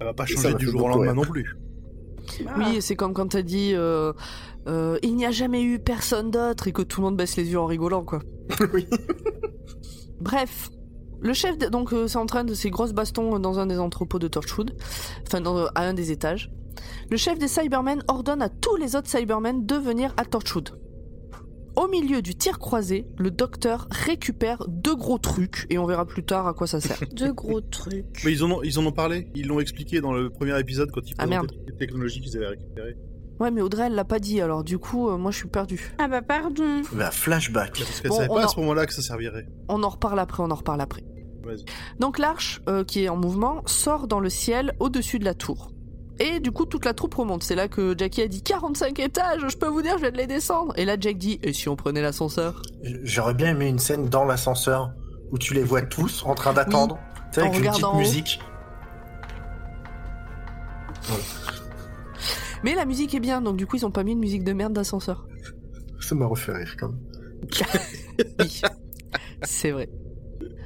[0.00, 1.56] Ça va pas changer du jour au lendemain non plus.
[2.58, 4.12] Oui, c'est comme quand t'as dit euh,
[4.66, 7.44] euh, il n'y a jamais eu personne d'autre et que tout le monde baisse les
[7.50, 8.20] yeux en rigolant, quoi.
[8.74, 8.86] oui.
[10.20, 10.70] Bref,
[11.20, 14.28] le chef de- donc euh, s'entraîne de ces grosses bastons dans un des entrepôts de
[14.28, 14.74] Torchwood,
[15.26, 16.50] enfin dans- à un des étages.
[17.10, 20.78] Le chef des Cybermen ordonne à tous les autres Cybermen de venir à Torchwood.
[21.76, 26.24] Au milieu du tir croisé, le docteur récupère deux gros trucs et on verra plus
[26.24, 26.98] tard à quoi ça sert.
[27.12, 28.22] Deux gros trucs.
[28.24, 29.28] Mais ils en ont, ils en ont parlé.
[29.34, 31.52] Ils l'ont expliqué dans le premier épisode quand ils Ah, présentaient merde.
[31.52, 32.96] toutes les technologies qu'ils avaient récupérées.
[33.40, 35.92] Ouais, mais Audrey elle l'a pas dit alors du coup euh, moi je suis perdu.
[35.98, 36.82] Ah bah pardon.
[36.92, 37.78] Bah, flashback.
[37.78, 39.46] Parce qu'elle Bon, savait on pas à en- ce moment-là que ça servirait.
[39.68, 41.04] On en reparle après, on en reparle après.
[41.44, 41.64] Vas-y.
[42.00, 45.70] Donc l'arche, euh, qui est en mouvement, sort dans le ciel au-dessus de la tour.
[46.18, 47.42] Et du coup, toute la troupe remonte.
[47.42, 50.16] C'est là que Jackie a dit 45 étages, je peux vous dire, je viens de
[50.16, 50.72] les descendre.
[50.78, 52.62] Et là, Jack dit Et si on prenait l'ascenseur?
[53.04, 54.92] J'aurais bien aimé une scène dans l'ascenseur
[55.30, 56.98] où tu les vois tous en train d'attendre.
[57.32, 58.00] Tu sais, En avec une petite regardant en haut.
[58.00, 58.40] musique.
[62.64, 64.52] Mais la musique est bien, donc du coup, ils ont pas mis une musique de
[64.52, 65.26] merde d'ascenseur.
[66.00, 67.00] Ça m'a refait rire quand même.
[68.40, 68.60] Oui,
[69.42, 69.88] c'est vrai.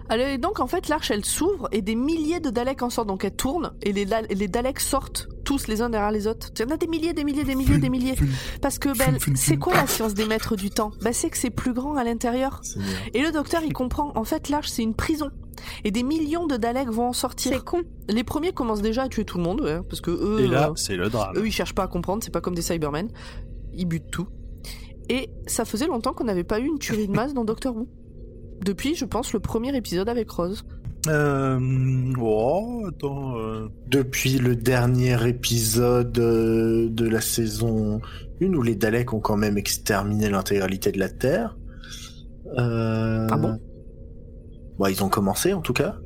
[0.09, 3.07] Alors, et donc, en fait, l'arche, elle s'ouvre et des milliers de Daleks en sortent.
[3.09, 6.51] Donc, elle tourne et les, Dal- les Daleks sortent tous les uns derrière les autres.
[6.57, 8.15] Il y en a des milliers, des milliers, des milliers, des milliers.
[8.61, 10.91] Parce que, ben, c'est quoi la science des maîtres du temps?
[11.03, 12.61] Ben, c'est que c'est plus grand à l'intérieur.
[13.15, 14.11] Et le docteur, il comprend.
[14.17, 15.31] En fait, l'arche, c'est une prison.
[15.85, 17.65] Et des millions de Daleks vont en C'est sortir.
[17.65, 17.83] con.
[18.09, 20.69] Les premiers commencent déjà à tuer tout le monde, ouais, parce que eux, Et là,
[20.71, 21.35] euh, c'est le drame.
[21.37, 22.23] eux, ils cherchent pas à comprendre.
[22.25, 23.09] C'est pas comme des Cybermen.
[23.75, 24.29] Ils butent tout.
[25.09, 27.89] Et ça faisait longtemps qu'on n'avait pas eu une tuerie de masse dans Doctor Who.
[28.65, 30.65] Depuis, je pense, le premier épisode avec Rose.
[31.09, 31.59] Euh...
[32.21, 33.37] Oh, attends...
[33.39, 38.01] euh, Depuis le dernier épisode euh, de la saison
[38.43, 41.57] 1 où les Daleks ont quand même exterminé l'intégralité de la Terre.
[42.59, 43.27] Euh...
[43.31, 43.59] Ah bon?
[44.81, 45.97] Bah, ils ont commencé en tout cas.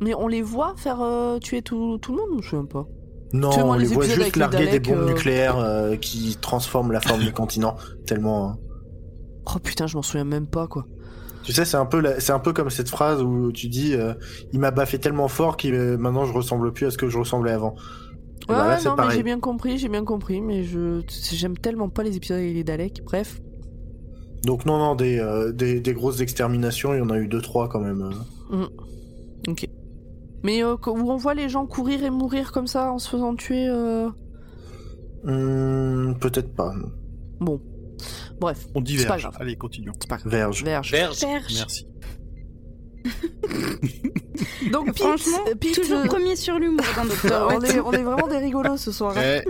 [0.00, 2.86] Mais on les voit faire euh, tuer tout, tout le monde, je sais même pas?
[3.34, 7.00] Non, on les les voit juste larguer des bombes euh, nucléaires euh, qui transforment la
[7.00, 7.76] forme du continent.
[8.06, 8.48] Tellement.
[8.50, 8.58] hein.
[9.54, 10.86] Oh putain, je m'en souviens même pas, quoi.
[11.44, 13.94] Tu sais, c'est un peu, la- c'est un peu comme cette phrase où tu dis,
[14.52, 17.52] il m'a baffé tellement fort que maintenant je ressemble plus à ce que je ressemblais
[17.52, 17.74] avant.
[18.48, 21.02] Ouais, bah là, ouais, non, mais j'ai bien compris, j'ai bien compris, mais je
[21.32, 23.02] j'aime tellement pas les épisodes avec les Daleks.
[23.04, 23.40] Bref.
[24.44, 27.40] Donc non, non, des, euh, des, des grosses exterminations, il y en a eu deux,
[27.42, 28.02] trois quand même.
[28.52, 28.66] euh.
[29.48, 29.68] Ok.
[30.44, 33.34] Mais euh, où on voit les gens courir et mourir comme ça en se faisant
[33.34, 33.66] tuer.
[33.68, 34.08] euh,
[35.24, 36.72] Hmm, Peut-être pas.
[37.40, 37.60] Bon.
[38.40, 38.66] Bref.
[38.68, 38.80] On C'est pas
[39.16, 39.22] diverge.
[39.22, 39.36] grave.
[39.40, 39.92] Allez, continuons.
[40.00, 40.30] C'est pas grave.
[40.30, 40.62] Verge.
[40.62, 40.90] Verge.
[40.92, 41.18] Verge.
[41.54, 41.86] Merci.
[44.72, 47.02] Donc, Pete, Franchement, Pete, toujours euh, premier sur l'humour dans
[47.56, 49.14] on, est, on est vraiment des rigolos ce soir.
[49.16, 49.40] hein.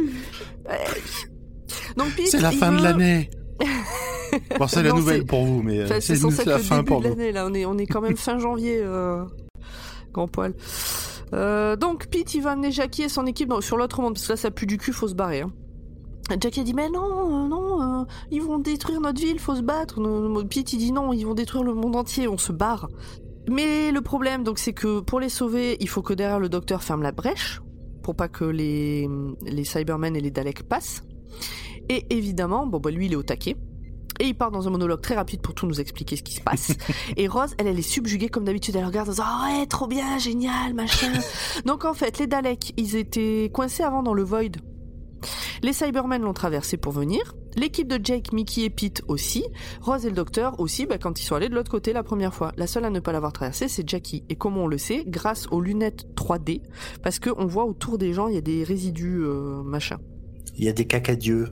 [1.96, 3.28] Donc, Pete, C'est la fin de l'année.
[4.58, 6.86] Bon, c'est la Non, nouvelle pour vous, mais euh, Enfin, c'est c'est la fin début
[6.88, 7.46] pour de l'année, là.
[7.48, 9.24] On est, on est quand même fin janvier, euh,
[10.12, 10.54] grand poil.
[11.32, 14.26] Euh, donc, Pete, il va amener Jackie et son équipe dans- sur l'autre monde, parce
[14.26, 15.40] que là, ça pue du cul, faut se barrer.
[15.42, 15.52] Hein.
[16.40, 19.62] Jackie a dit, mais non, euh, non, euh, ils vont détruire notre ville, faut se
[19.62, 19.98] battre.
[20.48, 22.88] Pete, il dit, non, ils vont détruire le monde entier, on se barre.
[23.50, 26.82] Mais le problème, donc, c'est que pour les sauver, il faut que derrière le docteur
[26.82, 27.62] ferme la brèche,
[28.02, 29.08] pour pas que les,
[29.46, 31.02] les Cybermen et les Daleks passent.
[31.88, 33.56] Et évidemment, bon, bah, lui, il est au taquet.
[34.20, 36.40] Et il part dans un monologue très rapide pour tout nous expliquer ce qui se
[36.40, 36.72] passe.
[37.16, 38.74] Et Rose, elle, elle est subjuguée comme d'habitude.
[38.74, 41.12] Elle regarde en disant Ah ouais, trop bien, génial, machin.
[41.66, 44.56] Donc en fait, les Daleks, ils étaient coincés avant dans le Void.
[45.62, 47.34] Les Cybermen l'ont traversé pour venir.
[47.56, 49.44] L'équipe de Jake, Mickey et Pete aussi.
[49.80, 52.34] Rose et le docteur aussi, bah, quand ils sont allés de l'autre côté la première
[52.34, 52.52] fois.
[52.56, 54.24] La seule à ne pas l'avoir traversé, c'est Jackie.
[54.28, 56.62] Et comment on le sait Grâce aux lunettes 3D.
[57.02, 59.98] Parce qu'on voit autour des gens, il y a des résidus, euh, machin.
[60.56, 61.48] Il y a des cacadieux.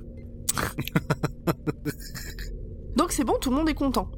[2.96, 4.10] Donc c'est bon, tout le monde est content.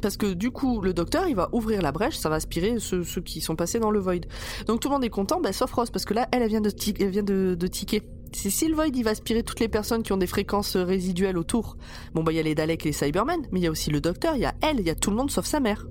[0.00, 3.02] Parce que du coup, le docteur, il va ouvrir la brèche, ça va aspirer ceux,
[3.22, 4.20] qui sont passés dans le void.
[4.66, 7.66] Donc tout le monde est content, bah, sauf Rose, parce que là, elle, vient de,
[7.66, 8.02] tiquer.
[8.32, 11.36] C'est si le void, il va aspirer toutes les personnes qui ont des fréquences résiduelles
[11.36, 11.76] autour.
[12.14, 13.90] Bon, bah, il y a les Daleks et les Cybermen, mais il y a aussi
[13.90, 15.86] le docteur, il y a elle, il y a tout le monde sauf sa mère.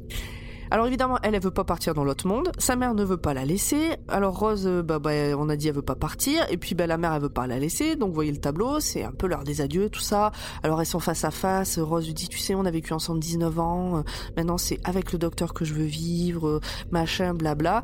[0.72, 2.52] Alors évidemment, elle, elle veut pas partir dans l'autre monde.
[2.58, 3.98] Sa mère ne veut pas la laisser.
[4.08, 6.46] Alors Rose, euh, bah, bah, on a dit elle veut pas partir.
[6.50, 7.96] Et puis bah, la mère, elle veut pas la laisser.
[7.96, 10.32] Donc voyez le tableau, c'est un peu l'heure des adieux, tout ça.
[10.64, 11.80] Alors elles sont face à face.
[11.80, 13.98] Rose lui dit, tu sais, on a vécu ensemble 19 ans.
[13.98, 14.02] Euh,
[14.38, 16.60] Maintenant, c'est avec le docteur que je veux vivre, euh,
[16.92, 17.84] machin, blabla.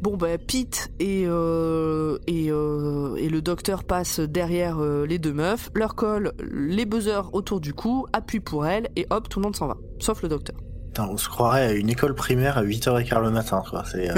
[0.00, 5.70] Bon ben Pete et euh, et, euh, et le docteur passent derrière les deux meufs,
[5.74, 9.56] leur collent les buzzers autour du cou, appuient pour elles et hop tout le monde
[9.56, 10.56] s'en va, sauf le docteur.
[10.98, 13.84] Putain, on se croirait à une école primaire à 8h15 le matin, quoi.
[13.84, 14.10] C'est.
[14.10, 14.14] euh,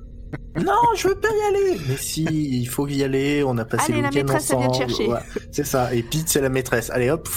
[0.64, 1.80] non, je veux pas y aller.
[1.86, 3.44] Mais si, il faut y aller.
[3.46, 4.88] On a passé Allez, le la week-end maîtresse, elle vient te ensemble.
[4.90, 5.08] chercher.
[5.12, 5.18] Ouais,
[5.52, 5.92] c'est ça.
[5.94, 6.88] Et Pete, c'est la maîtresse.
[6.90, 7.28] Allez, hop.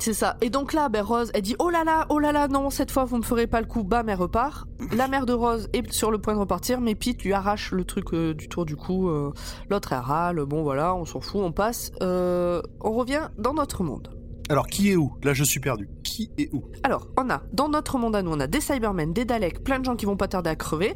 [0.00, 0.38] C'est ça.
[0.40, 2.90] Et donc là, ben, Rose, elle dit Oh là là, oh là là, non, cette
[2.90, 3.82] fois vous me ferez pas le coup.
[3.84, 4.66] Bam, elle repart.
[4.96, 7.84] La mère de Rose est sur le point de repartir, mais Pete lui arrache le
[7.84, 9.10] truc euh, du tour du cou.
[9.10, 9.30] euh,
[9.68, 10.42] L'autre, elle râle.
[10.46, 11.90] Bon, voilà, on s'en fout, on passe.
[12.02, 14.08] Euh, on revient dans notre monde.
[14.48, 15.14] Alors, qui est où?
[15.22, 15.88] Là, je suis perdu.
[16.12, 19.14] Qui est où Alors, on a, dans notre monde à nous, on a des Cybermen,
[19.14, 20.94] des Daleks, plein de gens qui vont pas tarder à crever,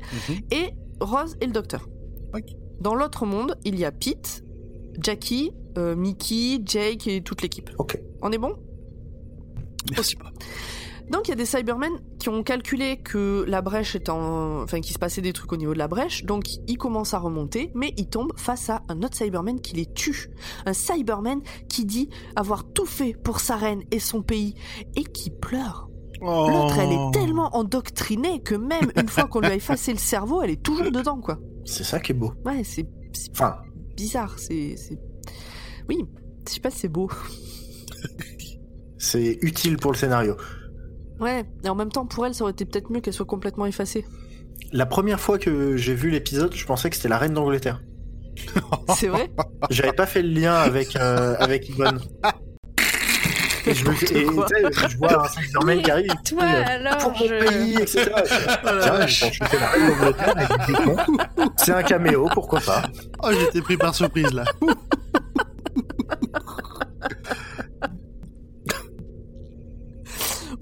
[0.51, 1.89] et Rose et le docteur.
[2.81, 4.45] Dans l'autre monde, il y a Pete,
[5.01, 7.71] Jackie, euh, Mickey, Jake et toute l'équipe.
[7.79, 7.99] Ok.
[8.21, 8.57] On est bon?
[9.93, 10.31] Merci pas.
[11.11, 14.63] Donc il y a des Cybermen qui ont calculé que la brèche est en...
[14.63, 17.19] Enfin, qu'il se passait des trucs au niveau de la brèche, donc ils commencent à
[17.19, 20.31] remonter, mais ils tombent face à un autre Cyberman qui les tue.
[20.67, 24.55] Un Cyberman qui dit avoir tout fait pour sa reine et son pays,
[24.97, 25.89] et qui pleure.
[26.21, 30.43] L'autre, elle est tellement endoctrinée que même une fois qu'on lui a effacé le cerveau,
[30.43, 31.39] elle est toujours dedans, quoi.
[31.67, 32.33] C'est ça qui est beau.
[32.45, 32.87] Ouais, c'est
[33.33, 33.57] Enfin,
[33.97, 34.77] bizarre, c'est...
[34.77, 34.99] c'est-
[35.89, 35.99] Oui,
[36.49, 37.09] je sais pas si c'est beau.
[38.99, 40.37] c'est utile pour le scénario.
[41.21, 43.67] Ouais, et en même temps, pour elle, ça aurait été peut-être mieux qu'elle soit complètement
[43.67, 44.05] effacée.
[44.73, 47.81] La première fois que j'ai vu l'épisode, je pensais que c'était la reine d'Angleterre.
[48.97, 49.31] C'est vrai
[49.71, 52.01] J'avais pas fait le lien avec euh, avec Yvonne.
[53.69, 56.13] Et je, me, et, je vois un Cyberman qui arrive.
[56.25, 58.11] Toi, euh, alors, pour mon je- pays, etc.
[58.83, 60.35] Tiens, je pense que c'est la reine d'Angleterre,
[60.69, 60.75] dit.
[61.57, 62.83] C'est un caméo, pourquoi pas.
[63.25, 64.45] Oh, j'étais pris par surprise là.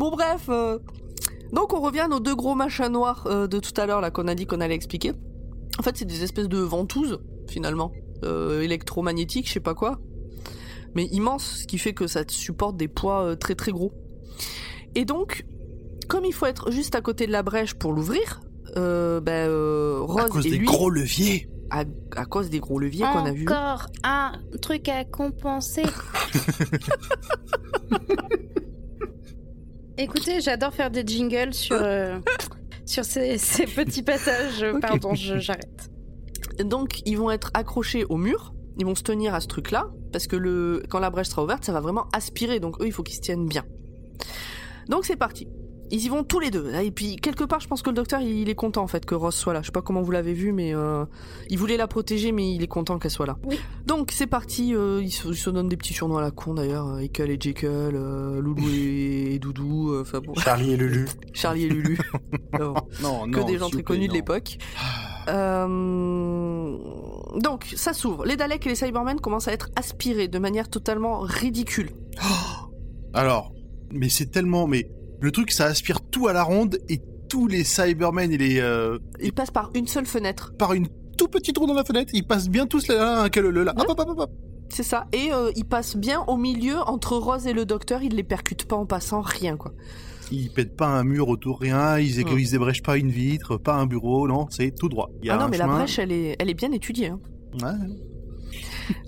[0.04, 0.78] Bon bref, euh,
[1.54, 4.10] donc on revient à nos deux gros machins noirs euh, de tout à l'heure là
[4.10, 5.12] qu'on a dit qu'on allait expliquer.
[5.78, 7.90] En fait, c'est des espèces de ventouses finalement,
[8.22, 9.98] euh, électromagnétiques, je sais pas quoi,
[10.94, 13.94] mais immenses, ce qui fait que ça supporte des poids euh, très très gros.
[14.94, 15.46] Et donc,
[16.06, 18.42] comme il faut être juste à côté de la brèche pour l'ouvrir,
[18.76, 21.48] euh, ben, euh, Rose à cause et des lui, gros leviers.
[21.70, 21.84] à,
[22.14, 23.48] à cause des gros leviers qu'on a vus.
[23.48, 25.84] Encore un truc à compenser.
[29.96, 32.18] Écoutez, j'adore faire des jingles sur, euh,
[32.86, 34.64] sur ces, ces petits passages.
[34.80, 35.90] Pardon, j'arrête.
[36.58, 40.26] Donc ils vont être accrochés au mur, ils vont se tenir à ce truc-là, parce
[40.26, 40.82] que le...
[40.88, 43.20] quand la brèche sera ouverte, ça va vraiment aspirer, donc eux, il faut qu'ils se
[43.20, 43.64] tiennent bien.
[44.88, 45.48] Donc c'est parti.
[45.90, 46.72] Ils y vont tous les deux.
[46.82, 49.14] Et puis quelque part, je pense que le docteur, il est content en fait que
[49.14, 49.60] Ross soit là.
[49.60, 51.04] Je sais pas comment vous l'avez vu, mais euh,
[51.50, 53.36] il voulait la protéger, mais il est content qu'elle soit là.
[53.44, 53.58] Oui.
[53.86, 54.74] Donc c'est parti.
[54.74, 56.88] euh, ils, se, ils se donnent des petits surnoms à la con d'ailleurs.
[56.88, 59.92] euh, Ekel et Jekyll, euh, Loulou et, et Doudou.
[59.92, 61.06] euh, Enfin bon, Charlie et Lulu.
[61.32, 61.98] Charlie et Lulu.
[62.58, 63.46] Non Non, que non.
[63.46, 64.58] des gens très connus de l'époque.
[65.28, 66.76] Euh,
[67.40, 68.24] Donc, ça s'ouvre.
[68.24, 71.90] Les Daleks et les Cybermen commencent à être aspirés de manière totalement ridicule.
[73.14, 73.52] Alors,
[73.92, 74.66] mais c'est tellement.
[74.66, 74.88] Mais
[75.20, 78.60] le truc, ça aspire tout à la ronde et tous les Cybermen et les.
[78.60, 80.52] euh, Ils passent par une seule fenêtre.
[80.58, 83.62] par une tout petit trou dans la fenêtre, ils passent bien tous là, que le
[83.64, 83.72] là.
[83.76, 84.30] Hop, hop, hop, hop.
[84.68, 85.06] C'est ça.
[85.12, 88.02] Et euh, ils passent bien au milieu entre Rose et le docteur.
[88.02, 89.72] Ils les percutent pas en passant, rien quoi.
[90.32, 91.98] Ils pètent pas un mur autour, rien.
[91.98, 92.38] Ils, Mm.
[92.38, 95.10] ils débrèchent pas une vitre, pas un bureau, non, c'est tout droit.
[95.22, 97.08] Il y a Ah non, mais la brèche, elle est, elle est bien étudiée.
[97.08, 97.20] hein.
[97.62, 97.68] Ouais.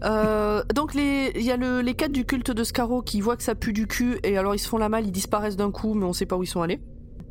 [0.05, 3.37] Euh, donc les, il y a le, les quatre du culte de Scarrow qui voient
[3.37, 5.71] que ça pue du cul et alors ils se font la malle, ils disparaissent d'un
[5.71, 6.81] coup, mais on sait pas où ils sont allés.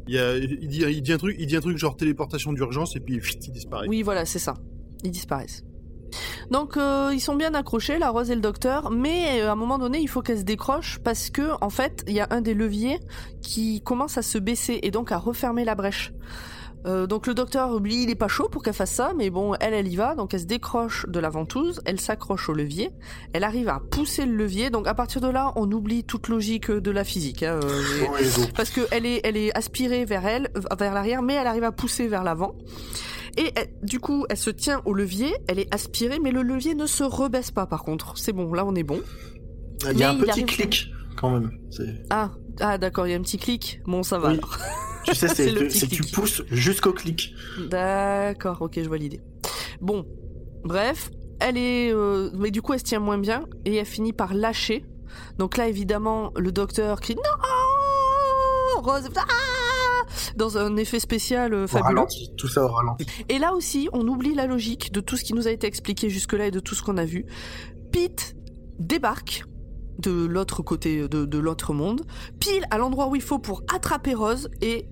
[0.07, 2.53] Il, y a- il dit, il dit un truc, il dit un truc genre téléportation
[2.53, 3.87] d'urgence et puis pfft, il disparaît.
[3.87, 4.53] Oui, voilà, c'est ça.
[5.03, 5.63] Ils disparaissent.
[6.51, 9.55] Donc euh, ils sont bien accrochés, la Rose et le Docteur, mais euh, à un
[9.55, 12.41] moment donné, il faut qu'elle se décroche parce que en fait, il y a un
[12.41, 12.99] des leviers
[13.41, 16.13] qui commence à se baisser et donc à refermer la brèche.
[16.85, 19.55] Euh, donc le docteur, lui, il est pas chaud pour qu'elle fasse ça, mais bon,
[19.59, 22.91] elle, elle y va, donc elle se décroche de la ventouse, elle s'accroche au levier,
[23.33, 26.69] elle arrive à pousser le levier, donc à partir de là, on oublie toute logique
[26.69, 27.41] de la physique.
[27.43, 27.81] hein, euh,
[28.13, 31.63] Oui, parce que elle est, elle est aspirée vers elle, vers l'arrière, mais elle arrive
[31.63, 32.55] à pousser vers l'avant.
[33.37, 36.75] Et elle- du coup, elle se tient au levier, elle est aspirée, mais le levier
[36.75, 37.65] ne se rebaisse pas.
[37.65, 39.01] Par contre, c'est bon, là on est bon.
[39.91, 41.51] Il y a Mais un petit arrive- clic quand même.
[42.09, 43.81] Ah, ah d'accord, il y a un petit clic.
[43.85, 44.29] Bon, ça va.
[44.29, 44.35] Oui.
[44.35, 44.57] alors.
[45.03, 47.33] Tu sais, C'est le petit tu pousses jusqu'au clic.
[47.69, 49.21] D'accord, ok, je vois l'idée.
[49.81, 50.05] Bon,
[50.63, 54.13] bref, elle est, euh, mais du coup, elle se tient moins bien et elle finit
[54.13, 54.85] par lâcher.
[55.37, 59.23] Donc là, évidemment, le docteur crie non, Rose, ah
[60.35, 61.87] dans un effet spécial euh, fabuleux.
[61.87, 62.31] ralenti.
[62.37, 63.05] Tout ça au ralenti.
[63.29, 66.09] Et là aussi, on oublie la logique de tout ce qui nous a été expliqué
[66.09, 67.25] jusque-là et de tout ce qu'on a vu.
[67.91, 68.35] Pete
[68.79, 69.43] débarque
[69.99, 72.01] de l'autre côté de, de l'autre monde,
[72.39, 74.87] pile à l'endroit où il faut pour attraper Rose et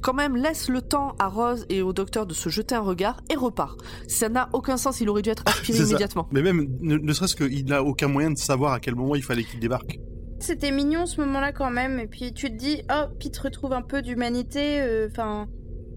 [0.00, 3.20] quand même laisse le temps à Rose et au docteur de se jeter un regard
[3.30, 3.78] et repart.
[4.06, 5.84] Ça n'a aucun sens, il aurait dû être aspiré ça.
[5.84, 6.28] immédiatement.
[6.30, 9.24] Mais même, ne, ne serait-ce qu'il n'a aucun moyen de savoir à quel moment il
[9.24, 9.98] fallait qu'il débarque.
[10.40, 11.98] C'était mignon ce moment-là quand même.
[11.98, 14.80] Et puis tu te dis, oh, Pete retrouve un peu d'humanité.
[14.80, 15.48] euh, Enfin,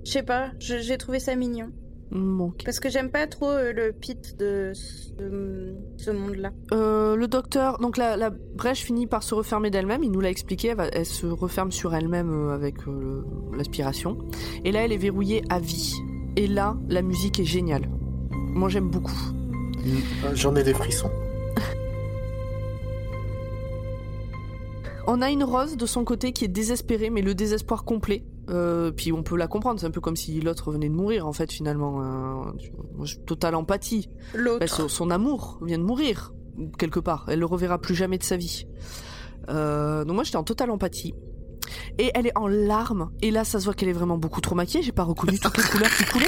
[0.04, 1.68] je sais pas, j'ai trouvé ça mignon.
[2.12, 2.49] Mm.
[2.66, 6.51] Parce que j'aime pas trop euh, le pit de ce, ce monde-là.
[6.74, 10.30] Euh, le docteur, donc la, la brèche finit par se refermer d'elle-même, il nous l'a
[10.30, 13.24] expliqué, elle, va- elle se referme sur elle-même euh, avec euh,
[13.55, 14.18] l'aspiration.
[14.66, 15.93] Et là, elle est verrouillée à vie.
[16.36, 17.89] Et là, la musique est géniale.
[18.32, 19.12] Moi, j'aime beaucoup.
[20.26, 21.09] Euh, J'en ai des frissons.
[25.07, 28.24] On a une Rose de son côté qui est désespérée, mais le désespoir complet.
[28.52, 31.28] Euh, puis on peut la comprendre, c'est un peu comme si l'autre venait de mourir
[31.28, 32.02] en fait finalement.
[32.02, 34.10] Euh, totale empathie.
[34.34, 34.60] L'autre.
[34.60, 36.34] Bah, son, son amour vient de mourir
[36.78, 37.26] quelque part.
[37.30, 38.68] Elle le reverra plus jamais de sa vie.
[39.49, 41.16] Euh, donc moi j'étais en totale empathie.
[41.97, 43.11] Et elle est en larmes.
[43.22, 44.84] Et là, ça se voit qu'elle est vraiment beaucoup trop maquillée.
[44.84, 46.26] J'ai pas reconnu toutes les couleurs qui coulaient.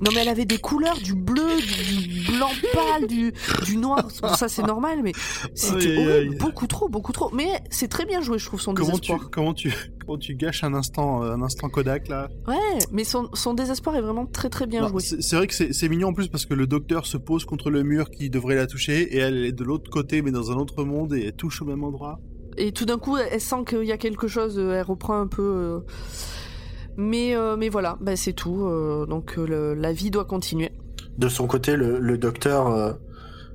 [0.00, 3.32] Non, mais elle avait des couleurs, du bleu, du, blanc pâle, du,
[3.64, 4.08] du noir.
[4.22, 5.12] Bon, ça, c'est normal, mais
[5.54, 7.30] c'était beaucoup trop, beaucoup trop.
[7.32, 9.30] Mais c'est très bien joué, je trouve, son Comment tu, désespoir.
[9.30, 12.28] comment tu, comment tu gâches un instant, euh, un instant Kodak là?
[12.48, 15.00] Ouais, mais son, son désespoir est vraiment très, très bien Non, joué.
[15.00, 17.68] C'est vrai que c'est c'est mignon en plus parce que le docteur se pose contre
[17.68, 20.54] le mur qui devrait la toucher et elle est de l'autre côté mais dans un
[20.54, 22.20] autre monde et elle touche au même endroit.
[22.56, 25.26] Et tout d'un coup, elle sent qu'il y a quelque chose, euh, elle reprend un
[25.26, 25.42] peu.
[25.42, 25.80] euh,
[26.96, 28.68] Mais, euh, mais voilà, bah, c'est tout.
[29.08, 30.70] Donc le- la vie doit continuer.
[31.18, 32.96] De son côté, le, le docteur,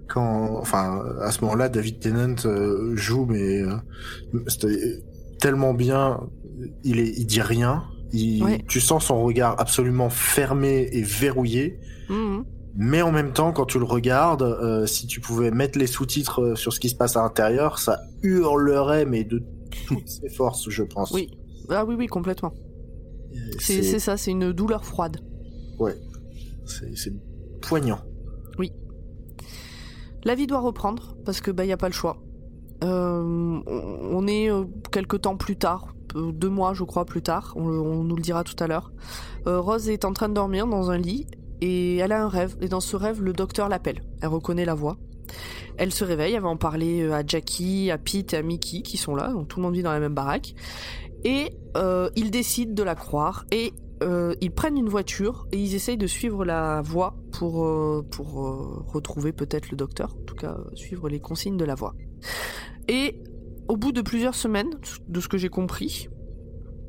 [0.10, 3.76] quand, enfin, à ce moment-là, David Tennant euh, joue, mais euh,
[5.40, 6.20] tellement bien.
[6.84, 7.84] Il est, il dit rien.
[8.12, 8.64] Il, Ouais.
[8.68, 11.80] Tu sens son regard absolument fermé et verrouillé.
[12.10, 12.44] Mhm.
[12.82, 16.42] Mais en même temps, quand tu le regardes, euh, si tu pouvais mettre les sous-titres
[16.42, 19.44] euh, sur ce qui se passe à l'intérieur, ça hurlerait, mais de
[19.88, 21.12] toutes ses forces, je pense.
[21.12, 21.30] Oui.
[21.70, 22.54] Ah oui, oui, complètement.
[23.60, 25.18] C'est ça, c'est une douleur froide.
[26.66, 27.14] c'est- c'est
[27.62, 28.00] poignant.
[30.26, 32.22] La vie doit reprendre parce que bah y a pas le choix.
[32.84, 33.22] Euh,
[33.66, 37.54] on- est euh, quelque temps plus tard, deux mois je crois plus tard.
[37.56, 38.92] On, nous le dira tout à l'heure.
[39.48, 41.28] Euh, Rose est en train de dormir dans un lit
[41.62, 42.56] et elle a un rêve.
[42.62, 44.02] Et dans ce rêve, le docteur l'appelle.
[44.22, 44.98] Elle reconnaît la voix.
[45.78, 48.82] Elle se réveille, elle va en parler euh, à Jackie, à Pete et à Mickey
[48.82, 49.30] qui sont là.
[49.32, 50.54] Donc tout le monde vit dans la même baraque.
[51.24, 55.76] Et euh, ils décident de la croire et euh, ils prennent une voiture et ils
[55.76, 58.34] essayent de suivre la voie pour, euh, pour
[58.94, 61.94] retrouver peut-être le docteur, en tout cas suivre les consignes de la voie.
[62.88, 63.22] Et
[63.68, 64.70] au bout de plusieurs semaines,
[65.08, 66.08] de ce que j'ai compris,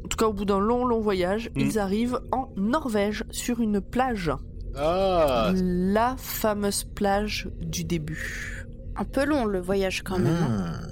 [0.05, 1.63] en tout cas au bout d'un long long voyage, Mhm.
[1.63, 4.31] ils arrivent en Norvège sur une plage,
[4.77, 8.67] Ah, la fameuse plage du début.
[8.97, 10.35] Un peu long le voyage quand même.
[10.35, 10.73] hein.
[10.83, 10.87] Hmm.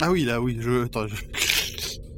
[0.00, 1.14] Ah oui là oui je, attends, je,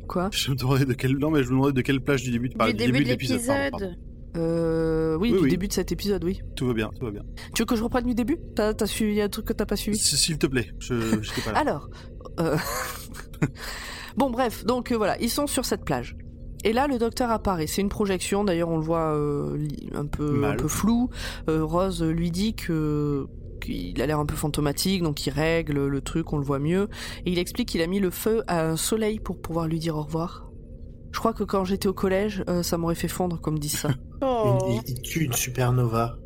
[0.09, 0.31] Quoi?
[0.33, 2.49] je me demandais de quelle non mais je me demandais de quelle plage du début
[2.49, 3.97] tu parlais du début de de l'épisode.
[4.37, 5.51] euh, oui, Oui, du oui.
[5.51, 6.41] début de cet épisode, oui.
[6.57, 7.23] Tout va bien tout va bien.
[7.55, 8.39] Tu veux que je reprenne du début?
[8.55, 9.99] T'as t'as suivi y a un truc que t'as pas suivi?
[9.99, 11.59] S'il te plaît je j'étais pas là.
[11.59, 11.89] Alors,
[12.41, 12.57] euh,
[14.17, 16.17] bon bref, donc euh, voilà, ils sont sur cette plage.
[16.65, 17.67] Et là, le docteur apparaît.
[17.67, 18.45] C'est une projection.
[18.45, 19.57] D'ailleurs, on le voit euh,
[19.95, 21.11] un peu, un peu flou.
[21.49, 23.27] Euh, Rose lui dit que
[23.63, 26.89] qu'il a l'air un peu fantomatique, donc il règle le truc, on le voit mieux.
[27.25, 29.97] Et il explique qu'il a mis le feu à un soleil pour pouvoir lui dire
[29.97, 30.51] au revoir.
[31.13, 33.91] Je crois que quand j'étais au collège, euh, ça m'aurait fait fondre, comme disent ça.
[34.23, 34.59] Oh.
[34.71, 36.17] Une- il tue une supernova.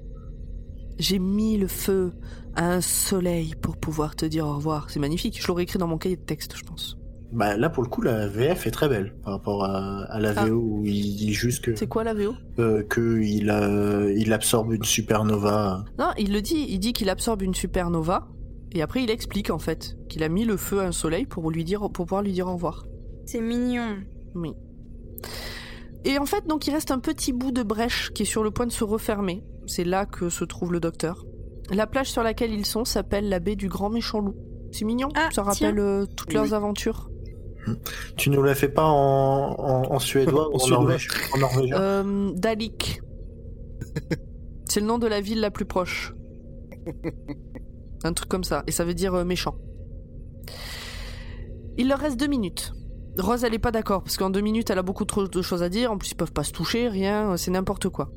[0.99, 2.12] J'ai mis le feu
[2.55, 4.91] à un soleil pour pouvoir te dire au revoir.
[4.91, 5.41] C'est magnifique.
[5.43, 6.99] Je l'aurais écrit dans mon cahier de texte, je pense.
[7.33, 10.33] Bah là pour le coup la VF est très belle par rapport à, à la
[10.37, 10.47] Ah.
[10.47, 14.33] VO où il dit juste que C'est quoi la VO euh, que il, euh, il
[14.33, 15.85] absorbe une supernova.
[15.99, 18.26] Non, il le dit, il dit qu'il absorbe une supernova,
[18.72, 21.51] et après il explique en fait qu'il a mis le feu à un soleil pour
[21.53, 22.85] lui dire, pour pouvoir lui dire au revoir.
[23.26, 23.99] C'est mignon.
[24.35, 24.53] Oui.
[26.05, 28.51] Et en fait, donc il reste un petit bout de brèche qui est sur le
[28.51, 29.45] point de se refermer.
[29.66, 31.24] C'est là que se trouve le docteur.
[31.70, 34.35] La plage sur laquelle ils sont s'appelle la baie du Grand Méchant Loup.
[34.72, 36.55] C'est mignon, Ah, ça rappelle euh, toutes leurs Oui.
[36.55, 37.09] aventures.
[38.16, 41.80] Tu nous la fais pas en, en, en suédois En ou en, norvège En norvégien?
[41.80, 43.02] Euh, Dalik.
[44.68, 46.14] C'est le nom de la ville la plus proche.
[48.04, 48.62] Un truc comme ça.
[48.66, 49.56] Et ça veut dire euh, méchant.
[51.76, 52.72] Il leur reste deux minutes.
[53.18, 55.62] Rose, elle est pas d'accord, parce qu'en deux minutes, elle a beaucoup trop de choses
[55.62, 55.90] à dire.
[55.90, 58.11] En plus, ils peuvent pas se toucher, rien, euh, c'est n'importe quoi.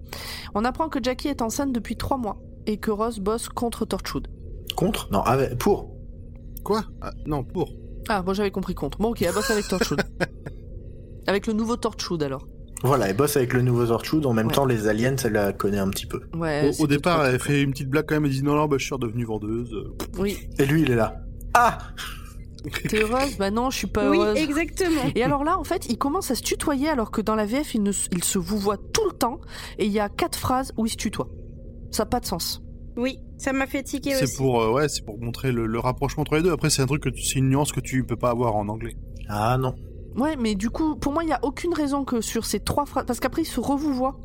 [0.54, 2.38] On apprend que Jackie est enceinte depuis trois mois
[2.68, 4.28] et que Rose bosse contre Torchwood.
[4.76, 5.10] Contre?
[5.12, 5.90] Non, avec, pour.
[6.64, 6.84] Quoi?
[7.02, 7.74] Ah, Non pour.
[8.10, 8.98] Ah, bon, j'avais compris contre.
[9.00, 10.02] Bon, ok, elle bosse avec Torchwood.
[11.28, 12.48] avec le nouveau Torchwood, alors.
[12.84, 14.26] Voilà, elle bosse avec le nouveau Torchwood.
[14.26, 14.54] En même Ouais.
[14.54, 16.22] temps, les aliens, elle la connaît un petit peu.
[16.36, 16.70] Ouais.
[16.80, 18.76] Au, au départ elle fait une petite blague quand même elle dit non non bah
[18.78, 19.74] je suis redevenue vendeuse.
[20.18, 20.38] Oui.
[20.60, 21.16] Et lui, il est là.
[21.54, 21.78] Ah
[22.90, 23.38] T'es heureuse?
[23.38, 24.38] Bah non, je suis pas oui, heureuse.
[24.38, 25.02] exactement.
[25.16, 27.76] Et alors là, en fait, il commence à se tutoyer alors que dans la VF,
[27.76, 29.40] il, ne, s- il se vous voit tout le temps
[29.78, 31.28] et il y a quatre phrases où il se tutoie.
[31.92, 32.63] Ça n'a pas de sens.
[32.98, 34.38] Oui, ça m'a fait tiquer C'est aussi.
[34.38, 36.52] pour euh, ouais c'est pour montrer le, le rapprochement entre les deux.
[36.52, 38.68] Après c'est un truc que tu- c'est une nuance que tu peux pas avoir en
[38.70, 38.96] anglais.
[39.30, 39.74] Ah non.
[40.16, 42.86] Ouais, mais du coup, pour moi, il n'y a aucune raison que sur ces trois
[42.86, 43.06] phrases.
[43.08, 44.20] Parce qu'après, il se revouvoie.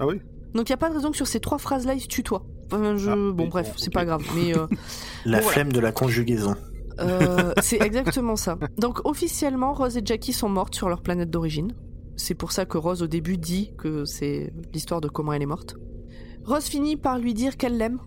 [0.00, 0.20] Ah oui?
[0.54, 2.44] Donc il y a pas de raison que sur ces trois phrases-là, ils se tutoient.
[2.70, 3.10] Enfin, je...
[3.10, 4.22] Ah, bon, oui, bref, bon, c'est pas grave.
[4.36, 4.66] Mais euh,
[5.24, 5.48] La Bon, voilà.
[5.48, 6.54] flemme de la conjugaison.
[7.00, 8.58] euh, c'est exactement ça.
[8.76, 11.72] Donc officiellement, Rose et Jackie sont mortes sur leur planète d'origine.
[12.16, 15.46] C'est pour ça que Rose au début dit que c'est l'histoire de comment elle est
[15.46, 15.76] morte.
[16.48, 17.98] Rose finit par lui dire qu'elle l'aime.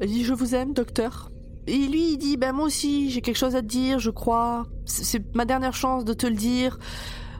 [0.00, 1.30] Elle dit je vous aime, docteur.
[1.66, 4.64] Et lui il dit ben moi aussi j'ai quelque chose à te dire, je crois.
[4.84, 6.78] C'est ma dernière chance de te le dire.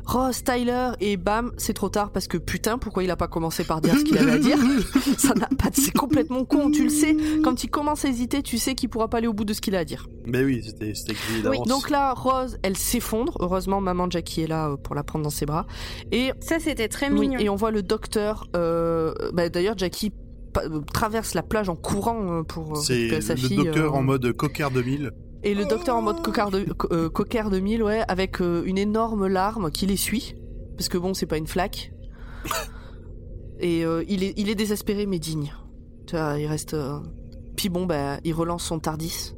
[0.05, 3.62] Rose, Tyler, et bam, c'est trop tard parce que putain, pourquoi il a pas commencé
[3.62, 4.59] par dire ce qu'il avait à dire?
[5.16, 7.16] Ça n'a pas, de- c'est complètement con, tu le sais.
[7.45, 9.61] Quand il commence à hésiter, tu sais qu'il pourra pas aller au bout de ce
[9.61, 10.09] qu'il a à dire.
[10.26, 11.14] Mais oui, c'était c'était
[11.49, 11.59] Oui.
[11.68, 13.36] Donc là, Rose, elle s'effondre.
[13.38, 15.66] Heureusement, maman Jackie est là euh, pour la prendre dans ses bras.
[16.11, 17.38] Et, Ça, c'était très oui, mignon.
[17.38, 18.49] et on voit le docteur.
[18.57, 20.11] euh, bah, D'ailleurs, Jackie
[20.92, 23.57] traverse la plage en courant euh, pour euh, c'est récupérer sa le fille.
[23.57, 25.11] docteur euh, en mode cocker 2000.
[25.44, 29.70] Et le docteur en mode coquard de, euh, mille, ouais, avec euh, une énorme larme
[29.70, 30.34] qui l'essuie.
[30.76, 31.92] Parce que bon, c'est pas une flaque.
[33.61, 35.53] Et euh, il, est, il est désespéré mais digne.
[36.07, 36.74] Tu vois, il reste.
[36.74, 36.98] euh,
[37.57, 39.34] Puis bon, bah, il relance son Tardis.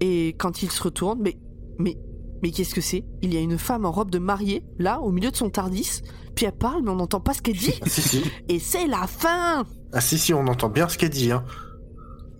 [0.00, 1.36] Et quand il se retourne, mais.
[1.78, 1.96] Mais.
[2.42, 3.04] Mais qu'est-ce que c'est?
[3.22, 6.02] Il y a une femme en robe de mariée, là, au milieu de son Tardis.
[6.34, 7.72] Puis elle parle, mais on n'entend pas ce qu'elle dit.
[8.50, 9.64] Et c'est la fin
[9.94, 11.30] Ah, si, si, on entend bien ce qu'elle dit.
[11.32, 11.44] Hein.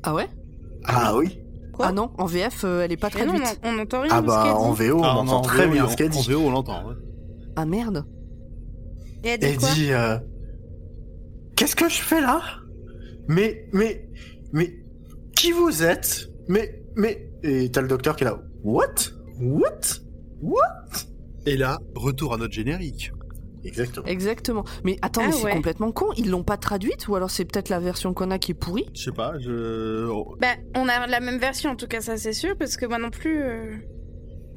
[0.02, 0.28] Ah ouais?
[0.84, 1.40] Ah oui
[1.72, 1.86] Quoi?
[1.88, 4.20] Ah non, en VF, euh, elle est pas Mais non, on, on n'entend rien Ah
[4.20, 4.72] de ce bah, en.
[4.72, 6.28] VO, on Ah, entend en très VO, bien on- ce qu'elle En dit.
[6.30, 6.88] VO, on l'entend.
[6.88, 6.94] ouais.
[7.56, 8.04] Ah merde
[9.24, 9.70] Et elle dit Elle quoi?
[9.72, 10.18] dit euh,
[11.56, 12.40] Qu'est-ce que je fais là?
[13.28, 14.08] Mais, mais,
[14.52, 14.74] mais,
[15.34, 16.28] qui vous êtes?
[16.48, 17.30] Mais, mais.
[17.42, 18.40] Et t'as le docteur qui est là.
[18.62, 18.94] What?
[19.40, 19.80] What?
[20.42, 21.06] What?
[21.46, 23.10] Et là, retour à notre générique.
[23.64, 24.06] Exactement.
[24.06, 24.64] Exactement.
[24.84, 25.52] Mais attends, Ah mais c'est ouais.
[25.52, 26.06] complètement con.
[26.16, 28.86] Ils l'ont pas traduite ou alors c'est peut-être la version qu'on a qui est pourrie?
[28.94, 30.06] Je sais pas, je.
[30.08, 32.86] oh, Bah, on a la même version en tout cas, ça c'est sûr, parce que
[32.86, 33.42] moi non plus.
[33.42, 33.76] euh,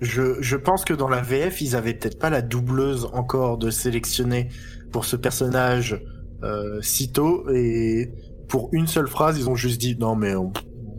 [0.01, 3.69] Je, je pense que dans la VF, ils avaient peut-être pas la doubleuse encore de
[3.71, 4.49] sélectionner
[4.91, 6.01] pour ce personnage
[6.43, 8.11] euh, si tôt et
[8.47, 10.51] pour une seule phrase, ils ont juste dit non mais on,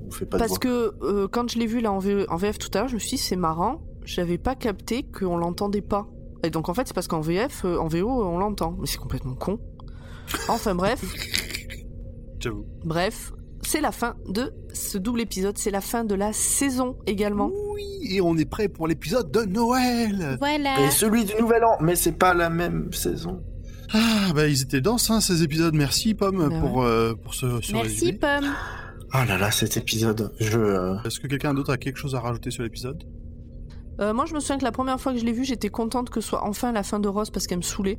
[0.06, 2.36] on fait pas de Parce que euh, quand je l'ai vu là en, V- en
[2.36, 3.80] VF tout à l'heure, je me suis dit c'est marrant.
[4.04, 6.06] J'avais pas capté qu'on l'entendait pas.
[6.42, 8.76] Et donc en fait c'est parce qu'en VF, euh, en VO on l'entend.
[8.80, 9.58] Mais c'est complètement con.
[10.48, 11.02] Enfin bref,
[12.40, 12.66] J'avoue.
[12.84, 13.32] bref,
[13.62, 15.58] c'est la fin de ce double épisode.
[15.58, 17.50] C'est la fin de la saison également.
[17.74, 20.36] Oui, et on est prêt pour l'épisode de Noël.
[20.38, 20.80] Voilà.
[20.86, 23.42] Et celui du Nouvel An, mais c'est pas la même saison.
[23.92, 25.74] Ah, bah ils étaient denses, hein, ces épisodes.
[25.74, 28.12] Merci, Pomme, Bah pour, euh, pour ce, ce Merci, résumé.
[28.18, 28.52] Pomme.
[29.14, 30.58] Oh là là, cet épisode, je.
[30.58, 33.02] euh, Est-ce que quelqu'un d'autre a quelque chose à rajouter sur l'épisode?
[34.00, 36.08] Euh, moi, je me souviens que la première fois que je l'ai vu, j'étais contente
[36.10, 37.98] que ce soit enfin la fin de Rose parce qu'elle me saoulait.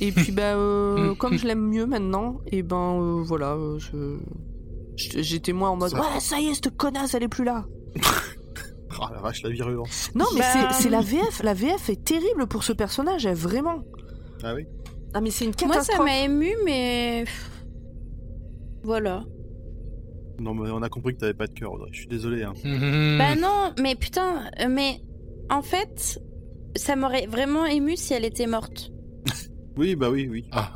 [0.00, 3.78] Et puis, bah, euh, comme je l'aime mieux maintenant, et ben euh, voilà, euh,
[4.96, 7.64] j'étais moins en mode Ça- ouais, ça y est, cette connasse, elle est plus là.
[9.00, 10.10] Oh la vache, la virulence.
[10.16, 11.42] Non, mais Bah, c'est- c'est la VF.
[11.44, 13.84] La VF est terrible pour ce personnage, elle, vraiment.
[14.42, 14.64] Ah oui
[15.14, 16.06] Ah, mais c'est une Moi, ça catastrophe.
[16.06, 17.24] m'a ému, mais.
[18.82, 19.22] Voilà.
[20.40, 21.90] Non, mais on a compris que t'avais pas de cœur, Audrey.
[21.92, 22.42] Je suis désolé.
[22.44, 22.54] Hein.
[23.18, 25.00] Bah non, mais putain, mais
[25.50, 26.20] en fait,
[26.76, 28.90] ça m'aurait vraiment ému si elle était morte.
[29.76, 30.44] Oui, bah oui, oui.
[30.52, 30.72] Ah.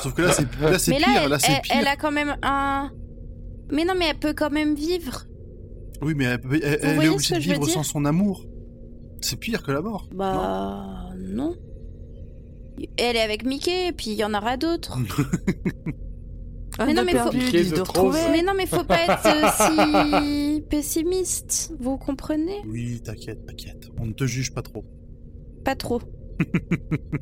[0.00, 1.06] Sauf que là, c'est là, c'est mais pire.
[1.08, 1.76] là, elle, là, c'est elle- pire.
[1.80, 2.90] elle a quand même un.
[3.72, 5.24] Mais non, mais elle peut quand même vivre.
[6.02, 8.44] Oui, mais elle, elle- elle est obligée de vivre sans son amour.
[9.22, 10.08] C'est pire que la mort.
[10.14, 11.54] Bah non.
[12.96, 14.98] Elle est avec Mickey, et puis il y en aura d'autres.
[16.78, 18.30] Un Mais non, mais faut- de.
[18.32, 22.62] Mais non, mais faut pas être euh, si pessimiste, vous comprenez?
[22.66, 23.88] Oui, t'inquiète, t'inquiète.
[23.98, 24.84] On ne te juge pas trop.
[25.64, 26.00] Pas trop.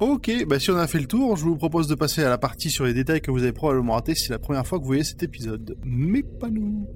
[0.00, 2.36] Ok, bah si on a fait le tour, je vous propose de passer à la
[2.36, 4.82] partie sur les détails que vous avez probablement ratés si c'est la première fois que
[4.82, 5.76] vous voyez cet épisode.
[5.84, 6.88] Mais pas nous.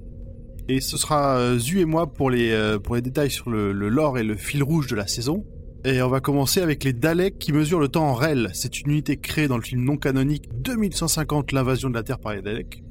[0.67, 3.71] Et ce sera euh, Zu et moi pour les, euh, pour les détails sur le,
[3.71, 5.45] le lore et le fil rouge de la saison.
[5.85, 8.49] Et on va commencer avec les Daleks qui mesurent le temps en REL.
[8.53, 12.33] C'est une unité créée dans le film non canonique 2150, l'invasion de la Terre par
[12.33, 12.83] les Daleks.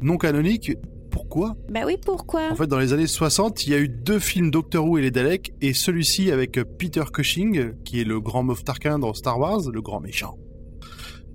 [0.00, 0.72] Non canonique,
[1.10, 1.54] pourquoi?
[1.70, 2.50] Bah oui, pourquoi?
[2.50, 5.02] En fait, dans les années 60, il y a eu deux films Doctor Who et
[5.02, 9.38] les Daleks, et celui-ci avec Peter Cushing, qui est le grand Moff Tarkin dans Star
[9.38, 10.38] Wars, le grand méchant.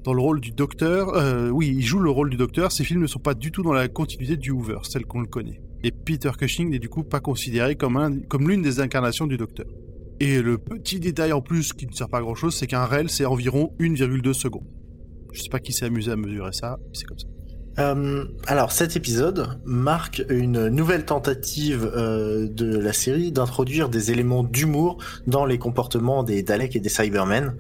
[0.04, 2.72] Dans le rôle du Docteur, euh, oui, il joue le rôle du Docteur.
[2.72, 5.28] Ces films ne sont pas du tout dans la continuité du Hoover, celle qu'on le
[5.28, 5.62] connaît.
[5.84, 9.38] Et Peter Cushing n'est du coup pas considéré comme, un, comme l'une des incarnations du
[9.38, 9.68] Docteur.
[10.20, 12.86] Et le petit détail en plus qui ne sert pas à grand chose, c'est qu'un
[12.86, 14.68] REL c'est environ 1,2 secondes.
[15.32, 17.28] Je sais pas qui s'est amusé à mesurer ça, mais c'est comme ça.
[17.80, 24.44] Euh, alors cet épisode marque une nouvelle tentative euh, de la série d'introduire des éléments
[24.44, 24.98] d'humour
[25.28, 27.56] dans les comportements des Daleks et des Cybermen.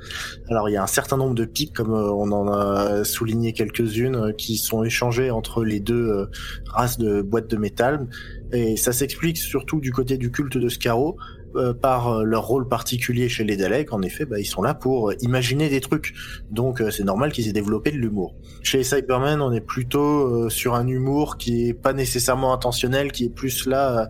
[0.49, 3.53] Alors il y a un certain nombre de pics, comme euh, on en a souligné
[3.53, 6.29] quelques-unes, qui sont échangées entre les deux
[6.67, 8.07] races de boîtes de métal.
[8.51, 11.17] Et ça s'explique surtout du côté du culte de Scarrow.
[11.55, 14.73] Euh, par euh, leur rôle particulier chez les Daleks, en effet, bah, ils sont là
[14.73, 16.13] pour imaginer des trucs.
[16.51, 18.35] Donc euh, c'est normal qu'ils aient développé de l'humour.
[18.61, 23.11] Chez les Cybermen, on est plutôt euh, sur un humour qui est pas nécessairement intentionnel,
[23.11, 24.05] qui est plus là euh,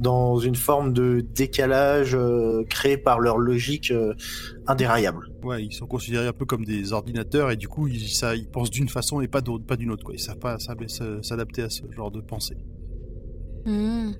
[0.00, 4.14] dans une forme de décalage euh, créé par leur logique euh,
[4.66, 5.30] indéraillable.
[5.42, 8.48] Ouais, ils sont considérés un peu comme des ordinateurs et du coup, ils, ça, ils
[8.48, 10.04] pensent d'une façon et pas d'autre, pas d'une autre.
[10.04, 10.14] Quoi.
[10.14, 12.56] Ils savent pas s'adapter à ce genre de pensée.
[13.64, 14.12] Hmm.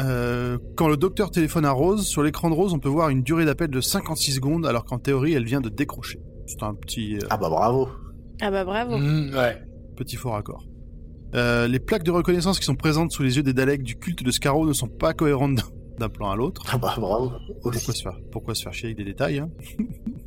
[0.00, 3.22] Euh, quand le docteur téléphone à Rose, sur l'écran de Rose, on peut voir une
[3.22, 6.20] durée d'appel de 56 secondes, alors qu'en théorie, elle vient de décrocher.
[6.46, 7.88] C'est un petit, euh, Ah bah bravo.
[8.40, 8.98] Ah bah bravo.
[8.98, 9.62] Mm, ouais.
[9.96, 10.64] petit faux raccord.
[11.34, 14.22] Euh, les plaques de reconnaissance qui sont présentes sous les yeux des Daleks du culte
[14.22, 15.62] de Scarrow ne sont pas cohérentes d'un-
[15.98, 16.62] d'un plan à l'autre.
[16.72, 17.30] Ah bah bravo.
[17.62, 19.50] Pourquoi se faire, pourquoi se faire chier avec des détails hein?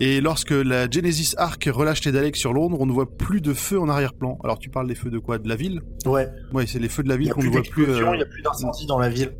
[0.00, 3.54] Et lorsque la Genesis Arc relâche les Daleks sur Londres, on ne voit plus de
[3.54, 4.38] feu en arrière-plan.
[4.44, 5.38] Alors tu parles des feux de quoi?
[5.38, 5.80] De la ville?
[6.04, 6.28] Ouais.
[6.52, 7.84] Ouais, c'est les feux de la ville qu'on ne voit plus.
[7.88, 9.32] euh, il y a plus d'incendie dans la ville.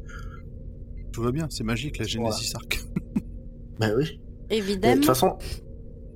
[1.13, 2.81] Tout va bien, c'est magique la Genesis Arc.
[3.79, 4.19] Bah oui.
[4.49, 4.95] Mais De Évidemment.
[4.95, 5.37] toute façon,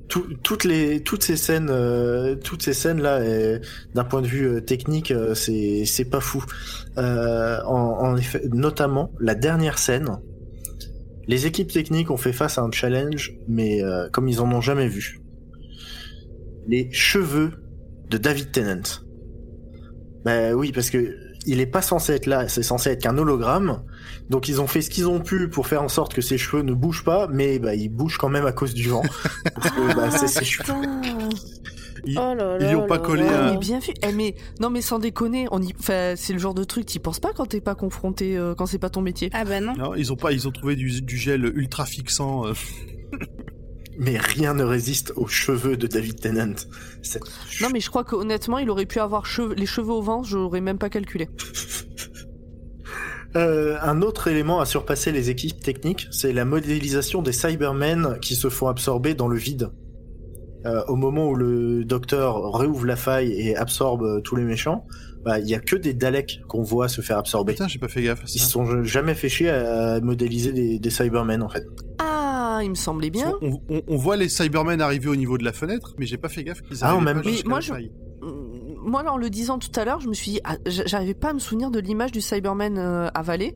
[0.09, 3.21] tout- toutes les toutes ces scènes, euh, toutes ces scènes là,
[3.95, 6.43] d'un point de vue euh, technique, euh, c'est c'est pas fou.
[6.97, 7.75] Euh, en,
[8.09, 10.09] en effet, notamment la dernière scène,
[11.27, 14.61] les équipes techniques ont fait face à un challenge, mais euh, comme ils en ont
[14.61, 15.21] jamais vu.
[16.67, 17.53] Les cheveux
[18.09, 18.83] de David Tennant.
[20.25, 21.17] Bah oui, parce que
[21.47, 23.83] il est pas censé être là, c'est censé être qu'un hologramme.
[24.29, 26.63] Donc ils ont fait ce qu'ils ont pu pour faire en sorte que ses cheveux
[26.63, 29.03] ne bougent pas, mais bah, ils bougent quand même à cause du vent.
[29.55, 30.75] Parce que bah, c'est ses cheveux.
[32.05, 33.43] Ils- Oh là ils y ont pas collé là.
[33.43, 33.93] un- Ouais, mais bien vu.
[34.03, 35.73] Eh, mais non, mais sans déconner, on y...
[35.79, 38.67] enfin, c'est le genre de truc t'y penses pas quand t'es pas confronté, euh, quand
[38.67, 39.31] c'est pas ton métier?
[39.33, 39.75] Ah bah non.
[39.77, 42.47] Non, ils ont pas, ils ont trouvé du, du gel ultra fixant.
[42.47, 42.53] euh.
[43.99, 46.55] Mais rien ne résiste aux cheveux de David Tennant.
[47.61, 50.23] Non, mais je crois que honnêtement, il aurait pu avoir cheveux- les cheveux au vent,
[50.23, 51.29] j'aurais même pas calculé.
[53.37, 58.35] Euh, un autre élément à surpasser les équipes techniques, c'est la modélisation des Cybermen qui
[58.35, 59.71] se font absorber dans le vide.
[60.67, 64.85] Euh, au moment où le docteur réouvre la faille et absorbe euh, tous les méchants,
[65.25, 67.53] bah, il y a que des Daleks qu'on voit se faire absorber.
[67.55, 70.79] Putain, j'ai pas fait gaffe à Ils se sont jamais fait chier à modéliser des,
[70.79, 71.65] des Cybermen en fait.
[71.99, 73.33] Ah, il me semblait bien.
[73.41, 76.29] On, on- on voit les Cybermen arriver au niveau de la fenêtre, mais j'ai pas
[76.29, 77.91] fait gaffe qu'ils Ah, arrivaient même pas Mais moi, la je- faille.
[78.23, 81.15] Mm, Moi, là, en le disant tout à l'heure, je me suis dit, ah, j'arrivais
[81.15, 83.55] pas à me souvenir de l'image du Cyberman euh, avalé.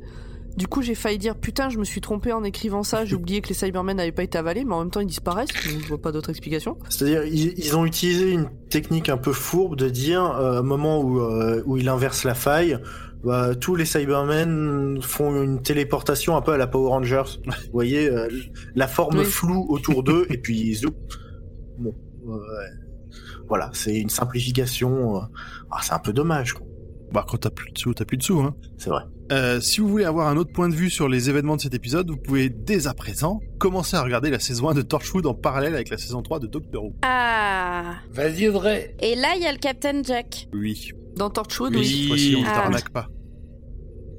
[0.56, 3.40] Du coup, j'ai failli dire, putain, je me suis trompé en écrivant ça, j'ai oublié
[3.40, 5.88] que les Cybermen n'avaient pas été avalés, mais en même temps, ils disparaissent, donc je
[5.88, 6.78] vois pas d'autre explication.
[6.90, 11.00] C'est-à-dire, ils, ils ont utilisé une technique un peu fourbe de dire, euh, au moment
[11.00, 12.78] où, euh, où il inverse la faille,
[13.24, 17.22] bah, tous les Cybermen font une téléportation un peu à la Power Rangers.
[17.46, 18.28] Vous voyez, euh,
[18.76, 19.24] la forme Oui.
[19.24, 20.94] floue autour d'eux, et puis zoup.
[21.78, 21.92] Bon,
[23.48, 25.16] voilà, c'est une simplification.
[25.16, 25.20] euh,
[25.72, 26.64] ah, c'est un peu dommage, quoi.
[27.12, 28.54] Bah, quand t'as plus de sous, t'as plus de sous, hein.
[28.78, 29.02] C'est vrai.
[29.32, 31.72] Euh, si vous voulez avoir un autre point de vue sur les événements de cet
[31.74, 35.34] épisode, vous pouvez dès à présent commencer à regarder la saison 1 de Torchwood en
[35.34, 36.92] parallèle avec la saison 3 de Doctor Who.
[37.02, 37.94] Ah.
[38.10, 38.94] Vas-y, Audrey.
[39.00, 40.48] Et là, il y a le Captain Jack.
[40.52, 41.80] Oui, Dans Torchwood, oui.
[41.80, 41.86] oui.
[42.00, 42.54] cette fois-ci, on ne Ah.
[42.54, 43.08] t'arnaque pas.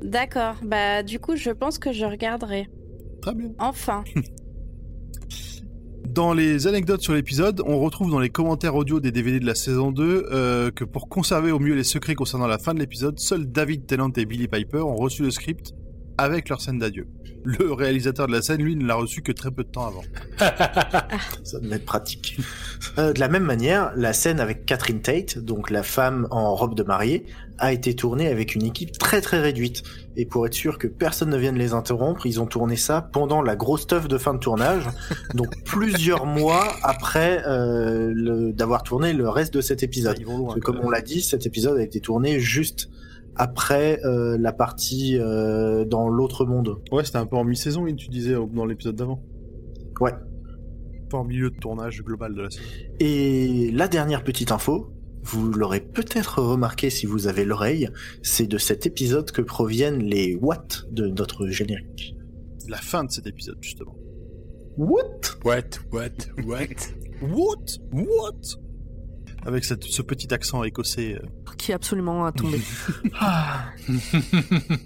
[0.02, 0.56] D'accord.
[0.64, 2.68] Bah du coup, je pense que je regarderai.
[3.22, 3.52] Très bien.
[3.60, 4.04] Enfin.
[6.08, 9.56] Dans les anecdotes sur l'épisode, on retrouve dans les commentaires audio des DVD de la
[9.56, 13.20] saison 2 euh, que pour conserver au mieux les secrets concernant la fin de l'épisode,
[13.20, 15.74] seuls David Tennant et Billy Piper ont reçu le script
[16.18, 17.08] avec leur scène d'adieu.
[17.44, 20.02] Le réalisateur de la scène, lui, ne l'a reçu que très peu de temps avant.
[21.44, 22.38] Ça devait être pratique.
[22.98, 26.74] Euh, de la même manière, la scène avec Catherine Tate, donc la femme en robe
[26.74, 27.28] de mariée,
[27.60, 29.84] a été tournée avec une équipe très très réduite.
[30.18, 33.44] Et pour être sûr que personne ne vienne les interrompre, ils ont tourné ça pendant
[33.44, 34.86] la grosse stuff de fin de tournage,
[35.36, 40.18] donc plusieurs mois après euh, d'avoir tourné le reste de cet épisode.
[40.20, 40.48] Ils vont loin.
[40.48, 42.90] Parce que comme on l'a dit, cet épisode a été tourné juste
[43.36, 46.82] après euh, la partie euh, dans l'autre monde.
[46.92, 49.22] Ouais, c'était un peu en mi-saison, tu disais dans l'épisode d'avant.
[50.00, 50.14] Ouais.
[51.10, 52.88] Pas en milieu de tournage global de la série.
[53.00, 54.92] Et la dernière petite info,
[55.24, 57.90] vous l'aurez peut-être remarqué si vous avez l'oreille,
[58.22, 62.16] c'est de cet épisode que proviennent les watts de notre générique.
[62.68, 63.96] La fin de cet épisode, justement.
[64.78, 65.22] What?
[65.44, 66.10] What, what,
[66.46, 66.94] what?
[67.22, 67.80] What?
[67.92, 68.65] What?
[69.46, 71.16] Avec cette- ce petit accent écossais.
[71.16, 71.26] euh.
[71.58, 72.60] Qui est absolument à tomber.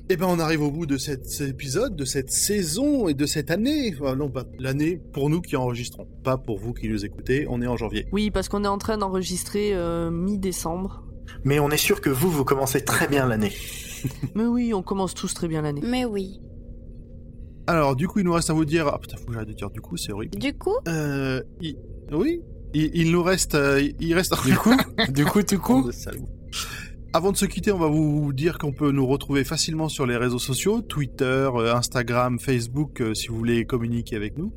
[0.10, 3.26] Eh ben, on arrive au bout de cet, cet épisode, de cette saison et de
[3.26, 3.94] cette année.
[4.00, 7.46] Enfin, non, pas l'année pour nous qui enregistrons, pas pour vous qui nous écoutez.
[7.50, 8.08] On est en janvier.
[8.12, 11.04] oui, parce qu'on est en train d'enregistrer euh, mi-décembre.
[11.46, 13.54] Mais on est sûr que vous, vous commencez très bien l'année.
[14.36, 15.82] Mais oui, on commence tous très bien l'année.
[15.84, 16.40] Mais oui.
[17.68, 18.88] Alors, du coup, il nous reste à vous dire.
[18.88, 20.38] Ah putain, faut que j'arrête de dire du coup, c'est horrible.
[20.40, 21.42] Du coup, Euh,
[22.12, 22.42] oui?
[22.74, 24.34] Il, il nous reste, euh, il reste.
[24.46, 24.76] Du coup,
[25.10, 25.90] du coup, du coup.
[27.12, 30.16] Avant de se quitter, on va vous dire qu'on peut nous retrouver facilement sur les
[30.16, 34.54] réseaux sociaux, Twitter, euh, Instagram, Facebook, euh, si vous voulez communiquer avec nous.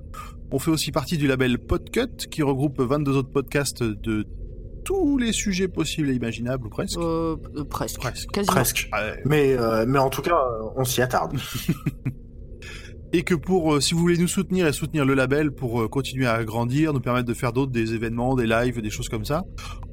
[0.50, 4.26] On fait aussi partie du label Podcut, qui regroupe 22 autres podcasts de
[4.84, 6.98] tous les sujets possibles et imaginables, ou presque.
[6.98, 7.36] Euh,
[7.70, 8.00] presque.
[8.00, 8.30] Presque.
[8.30, 8.52] Quasiment.
[8.52, 8.90] Presque.
[8.92, 9.22] Ouais.
[9.24, 10.36] Mais, euh, mais en tout cas,
[10.76, 11.38] on s'y attarde.
[13.14, 15.88] Et que pour, euh, si vous voulez nous soutenir et soutenir le label pour euh,
[15.88, 19.26] continuer à grandir, nous permettre de faire d'autres, des événements, des lives, des choses comme
[19.26, 19.44] ça,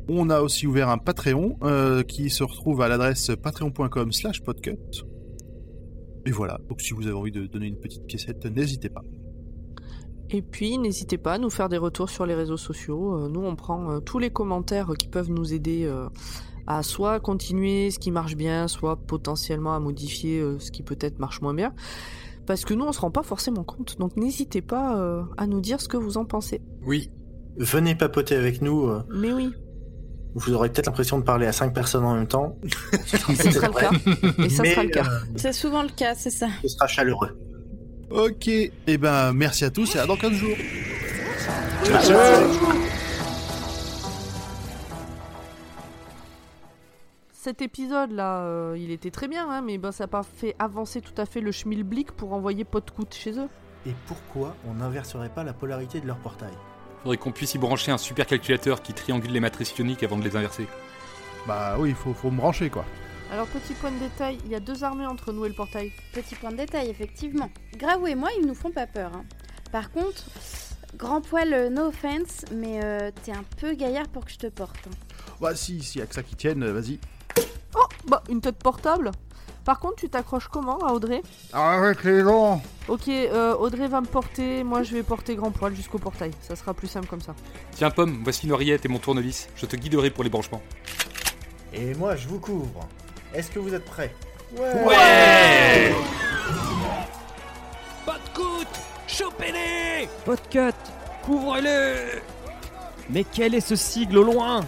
[0.08, 4.78] on a aussi ouvert un Patreon euh, qui se retrouve à l'adresse patreon.com slash podcut.
[6.26, 9.04] Et voilà, donc si vous avez envie de donner une petite piécette, n'hésitez pas.
[10.30, 13.28] Et puis, n'hésitez pas à nous faire des retours sur les réseaux sociaux.
[13.28, 15.92] Nous, on prend tous les commentaires qui peuvent nous aider
[16.68, 21.42] à soit continuer ce qui marche bien, soit potentiellement à modifier ce qui peut-être marche
[21.42, 21.74] moins bien.
[22.50, 24.00] Parce que nous, on se rend pas forcément compte.
[24.00, 26.62] Donc, n'hésitez pas euh, à nous dire ce que vous en pensez.
[26.84, 27.12] Oui.
[27.58, 28.88] Venez papoter avec nous.
[28.88, 29.52] euh, Mais oui,
[30.34, 32.58] Vous aurez peut-être l'impression de parler à cinq personnes en même temps.
[33.06, 33.92] ce sera le cas.
[34.44, 35.04] Et ça Mais, sera le cas.
[35.06, 36.48] euh, C'est souvent le cas, c'est ça.
[36.64, 37.38] ce sera chaleureux.
[38.10, 40.58] Ok, et ben merci à tous et à dans 15 jours.
[47.50, 51.02] Cet épisode-là, euh, il était très bien, hein, mais ben, ça n'a pas fait avancer
[51.02, 53.48] tout à fait le schmilblick pour envoyer Podcoot chez eux.
[53.88, 56.54] Et pourquoi on n'inverserait pas la polarité de leur portail
[57.02, 60.24] Faudrait qu'on puisse y brancher un super calculateur qui triangule les matrices ioniques avant de
[60.24, 60.68] les inverser.
[61.48, 62.86] Bah oui, il faut, faut me brancher quoi.
[63.34, 65.92] Alors, petit point de détail, il y a deux armées entre nous et le portail.
[66.14, 67.50] Petit point de détail, effectivement.
[67.78, 69.12] Gravou et moi, ils nous font pas peur.
[69.16, 69.26] hein.
[69.72, 70.24] Par contre,
[70.98, 74.48] grand poil, euh, no offense, mais euh, t'es un peu gaillard pour que je te
[74.48, 74.78] porte.
[74.88, 74.92] hein.
[75.42, 77.00] Bah si, s'il y a que ça qui tienne, euh, vas-y.
[77.76, 79.12] Oh, bah, une tête portable.
[79.66, 81.22] Par contre, tu t'accroches comment à Audrey?
[81.54, 85.76] Arrête les gens Ok, euh, Audrey va me porter, moi je vais porter grand poil
[85.76, 86.32] jusqu'au portail.
[86.42, 87.36] Ça sera plus simple comme ça.
[87.74, 89.48] Tiens, Pomme, voici une oreillette et mon tournevis.
[89.56, 90.62] Je te guiderai pour les branchements.
[91.74, 92.88] Et moi, je vous couvre.
[93.34, 94.16] Est-ce que vous êtes prêts?
[94.58, 95.94] Ouais.
[98.06, 98.68] Pas de coûte
[99.08, 100.10] Chopez-les.
[100.26, 100.74] Podcut,
[101.24, 102.22] couvrez-les
[103.10, 104.62] Mais quel est ce sigle au loin?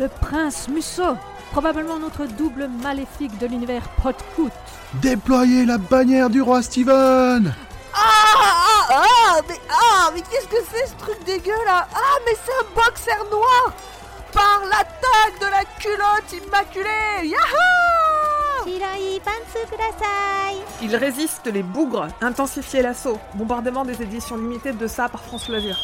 [0.00, 1.14] Le prince Musso,
[1.50, 4.52] probablement notre double maléfique de l'univers Podcoot.
[4.94, 7.54] Déployez la bannière du roi Steven
[7.94, 11.86] Ah, ah, ah, mais, ah, mais qu'est-ce que c'est ce truc dégueu là?
[11.94, 13.72] Ah, mais c'est un boxer noir
[14.32, 18.66] Par l'attaque de la culotte immaculée Yahoo
[20.82, 22.08] Il résiste les bougres.
[22.20, 23.18] Intensifiez l'assaut.
[23.34, 25.78] Bombardement des éditions limitées de ça par France Loisirs.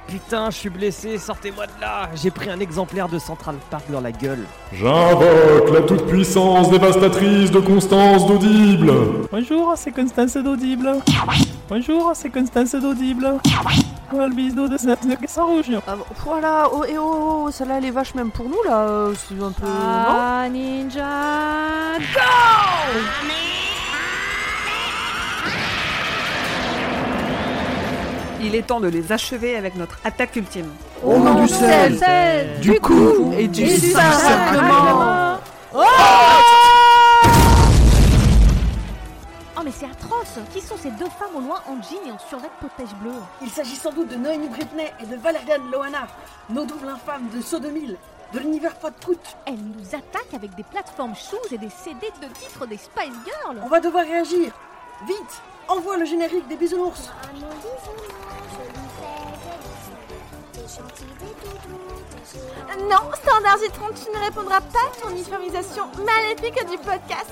[0.00, 3.84] Ah putain, je suis blessé, sortez-moi de là J'ai pris un exemplaire de Central Park
[3.90, 4.44] dans la gueule.
[4.72, 8.92] J'invoque la toute-puissance dévastatrice de Constance d'Audible.
[9.30, 10.96] Bonjour, c'est Constance d'Audible.
[11.68, 13.34] Bonjour, c'est Constance d'Audible.
[14.12, 15.66] Oh, le bisou de Cassin rouge.
[15.86, 18.80] Ah, bon, Voilà, oh, et oh, oh, celle-là elle est vache même pour nous là,
[18.88, 19.66] euh, c'est un peu...
[19.66, 21.04] non Ah, ninja
[28.42, 30.70] Il est temps de les achever avec notre attaque ultime.
[31.04, 31.98] Au nom du sel,
[32.60, 35.38] du coup Et du, du sacrement.
[39.56, 40.38] Oh mais c'est atroce.
[40.54, 43.12] Qui sont ces deux femmes au loin en jean et en survêt potage bleu
[43.42, 46.06] Il s'agit sans doute de Noémie Britney et de Valerian Loana,
[46.48, 47.96] nos doubles infâmes de Sodomil,
[48.32, 49.20] de l'univers Podcoot.
[49.46, 53.58] Elles nous attaquent avec des plateformes shoes et des CD de titres des Spice Girls.
[53.62, 54.52] On va devoir réagir.
[55.06, 57.10] Vite Envoie le générique des bisounours
[62.88, 67.30] Non, Standard J30, tu ne répondras pas à ton uniformisation maléfique du podcast.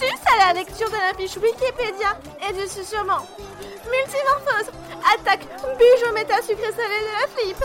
[0.00, 2.18] Sus à la lecture de la fiche Wikipédia
[2.48, 3.26] et du susurrement.
[3.90, 4.72] Multimorphose,
[5.14, 5.46] attaque,
[5.76, 7.62] bijou méta sucré salé de la flip.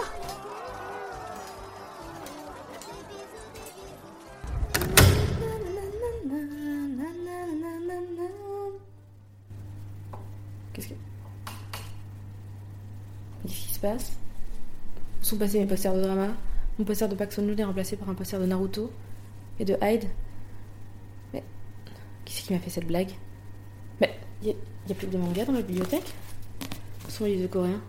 [13.84, 16.28] Où sont passés mes posters de drama
[16.78, 18.92] Mon poster de Paxson Moon est remplacé par un poster de Naruto
[19.60, 20.08] et de Hyde.
[21.34, 21.44] Mais.
[22.24, 23.10] Qui c'est qui m'a fait cette blague?
[24.00, 24.20] Mais.
[24.44, 26.14] A, y a plus que des mangas dans ma bibliothèque?
[27.08, 27.82] Où sont les livres de coréens?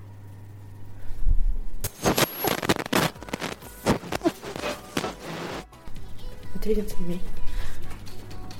[6.55, 7.21] La télé vient de s'allumer.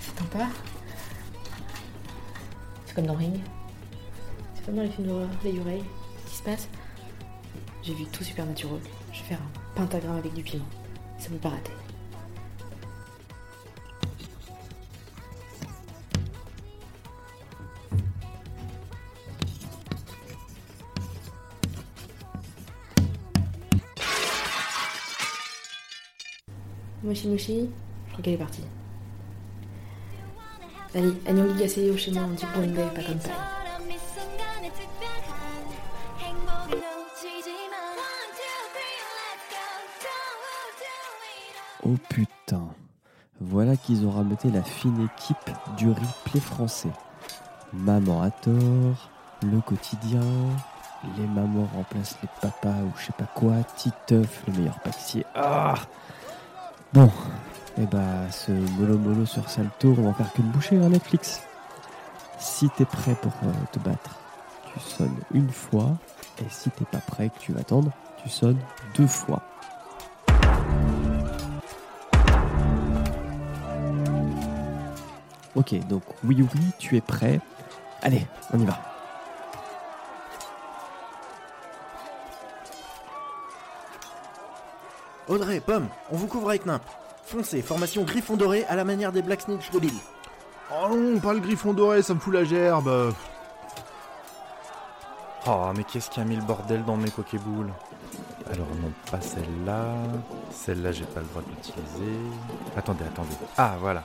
[0.01, 0.49] S'éteint pas
[2.85, 3.41] C'est comme dans Ring.
[4.55, 5.79] C'est comme dans les films d'horreur, les Yurei.
[5.79, 6.69] Qu'est-ce qui se passe?
[7.83, 8.79] J'ai vu tout supernatural.
[9.13, 10.65] Je vais faire un pentagramme avec du piment.
[11.19, 11.73] Ça ne peut pas rater.
[27.03, 27.69] Moshi Moshi,
[28.07, 28.63] je crois qu'elle est partie.
[30.95, 33.62] Allez, annyeong gaseyo chez moi, on dit bon pas comme ça.
[43.63, 46.91] Voilà qu'ils ont rameuté la fine équipe du replay français.
[47.73, 49.09] Maman à tort,
[49.41, 50.21] le quotidien,
[51.17, 55.25] les mamans remplacent les papas ou je sais pas quoi, Titeuf, le meilleur pâtissier.
[55.37, 55.77] Ah
[56.93, 57.09] Bon,
[57.79, 61.43] et bah ce mollo mollo sur Salto, on va faire qu'une bouchée hein, Netflix.
[62.41, 64.19] Si t'es prêt pour euh, te battre,
[64.75, 65.91] tu sonnes une fois,
[66.41, 67.93] et si t'es pas prêt que tu vas attendre,
[68.25, 68.59] tu sonnes
[68.97, 69.41] deux fois.
[75.63, 77.41] Ok, donc oui oui, tu es prêt.
[78.03, 78.81] Allez, on y va.
[85.29, 86.83] Audrey, Pomme, on vous couvre avec Nimp.
[87.25, 90.01] Foncez, formation Griffon doré à la manière des Black Snitch de l'île.
[90.73, 93.15] Oh non, pas le griffon doré, ça me fout la gerbe.
[95.47, 97.73] Oh, mais qu'est-ce qui a mis le bordel dans mes Pokéballs
[98.53, 99.95] Alors non, pas celle-là.
[100.51, 102.19] Celle-là, j'ai pas le droit de l'utiliser.
[102.77, 103.37] Attendez, attendez.
[103.57, 104.03] Ah, voilà.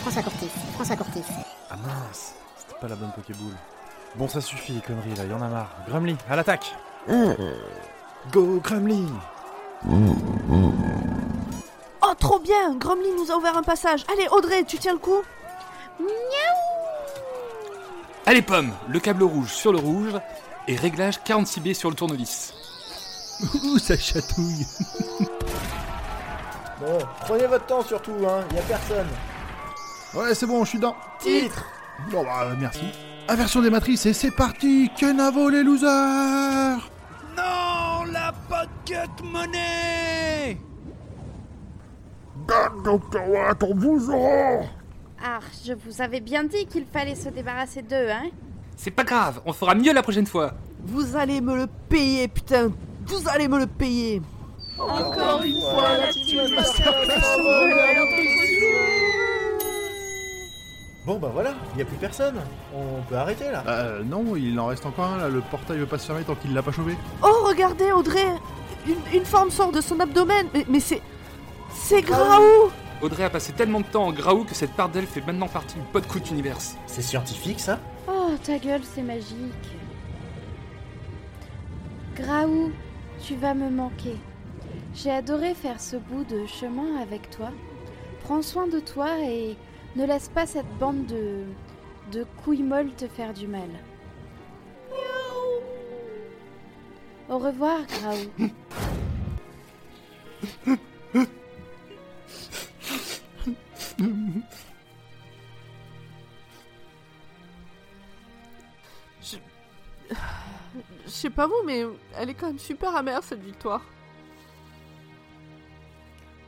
[0.00, 1.24] François Cortis, François Cortis.
[1.70, 3.54] Ah mince, c'était pas la bonne Pokéball.
[4.16, 5.70] Bon, ça suffit, les conneries, là, y en a marre.
[5.88, 6.74] Grumly, à l'attaque
[8.32, 9.06] Go, Grumly
[12.02, 14.04] Oh, trop bien Gromly nous a ouvert un passage.
[14.12, 15.22] Allez, Audrey, tu tiens le coup
[18.26, 20.14] Allez, pomme, le câble rouge sur le rouge
[20.68, 22.52] et réglage 46B sur le tournevis.
[23.64, 24.66] Ouh, ça chatouille.
[26.80, 29.08] Bon, prenez votre temps surtout, hein, y a personne.
[30.14, 30.96] Ouais, c'est bon, je suis dans.
[31.20, 31.64] Titre.
[32.10, 32.84] Bon, bah, merci.
[33.28, 36.90] Inversion des matrices et c'est parti Kenavo les losers?
[37.36, 40.58] Non, la pocket money.
[45.22, 48.30] Ah, je vous avais bien dit qu'il fallait se débarrasser d'eux, hein.
[48.76, 50.54] C'est pas grave, on fera mieux la prochaine fois.
[50.82, 52.72] Vous allez me le payer, putain.
[53.06, 54.22] Vous allez me le payer.
[54.78, 56.10] Encore une fois, la
[61.06, 62.36] Bon bah voilà, y a plus personne.
[62.74, 63.64] On peut arrêter là.
[63.66, 66.34] Euh, non, il en reste encore un là, le portail veut pas se fermer tant
[66.34, 66.96] qu'il l'a pas chauffé.
[67.22, 68.26] Oh, regardez, Audrey
[68.86, 71.02] une, une forme sort de son abdomen Mais, mais c'est...
[71.72, 72.70] C'est Graou
[73.00, 75.76] Audrey a passé tellement de temps en Graou que cette part d'elle fait maintenant partie
[75.76, 76.76] du Podcoot Universe.
[76.86, 77.78] C'est scientifique ça?
[78.06, 79.68] Oh, ta gueule, c'est magique.
[82.14, 82.72] Graou,
[83.22, 84.16] tu vas me manquer.
[84.94, 87.50] J'ai adoré faire ce bout de chemin avec toi.
[88.24, 89.56] Prends soin de toi et
[89.96, 91.44] ne laisse pas cette bande de.
[92.12, 93.68] de couilles molles te faire du mal.
[97.28, 98.50] Au revoir, Graou.
[109.22, 109.36] Je...
[111.04, 111.84] Je sais pas vous, mais
[112.16, 113.82] elle est quand même super amère cette victoire.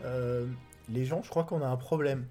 [0.05, 0.47] Euh,
[0.88, 2.26] les gens, je crois qu'on a un problème.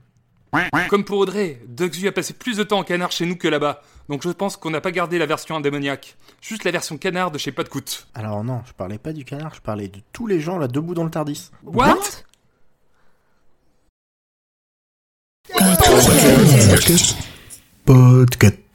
[0.89, 3.81] Comme pour Audrey, Duxu a passé plus de temps en canard chez nous que là-bas,
[4.09, 6.17] donc je pense qu'on n'a pas gardé la version indémoniaque.
[6.41, 8.07] Juste la version canard de chez Podcoot.
[8.13, 10.93] Alors non, je parlais pas du canard, je parlais de tous les gens là debout
[10.93, 11.51] dans le Tardis.
[11.63, 12.25] What?
[17.85, 18.70] Podcast.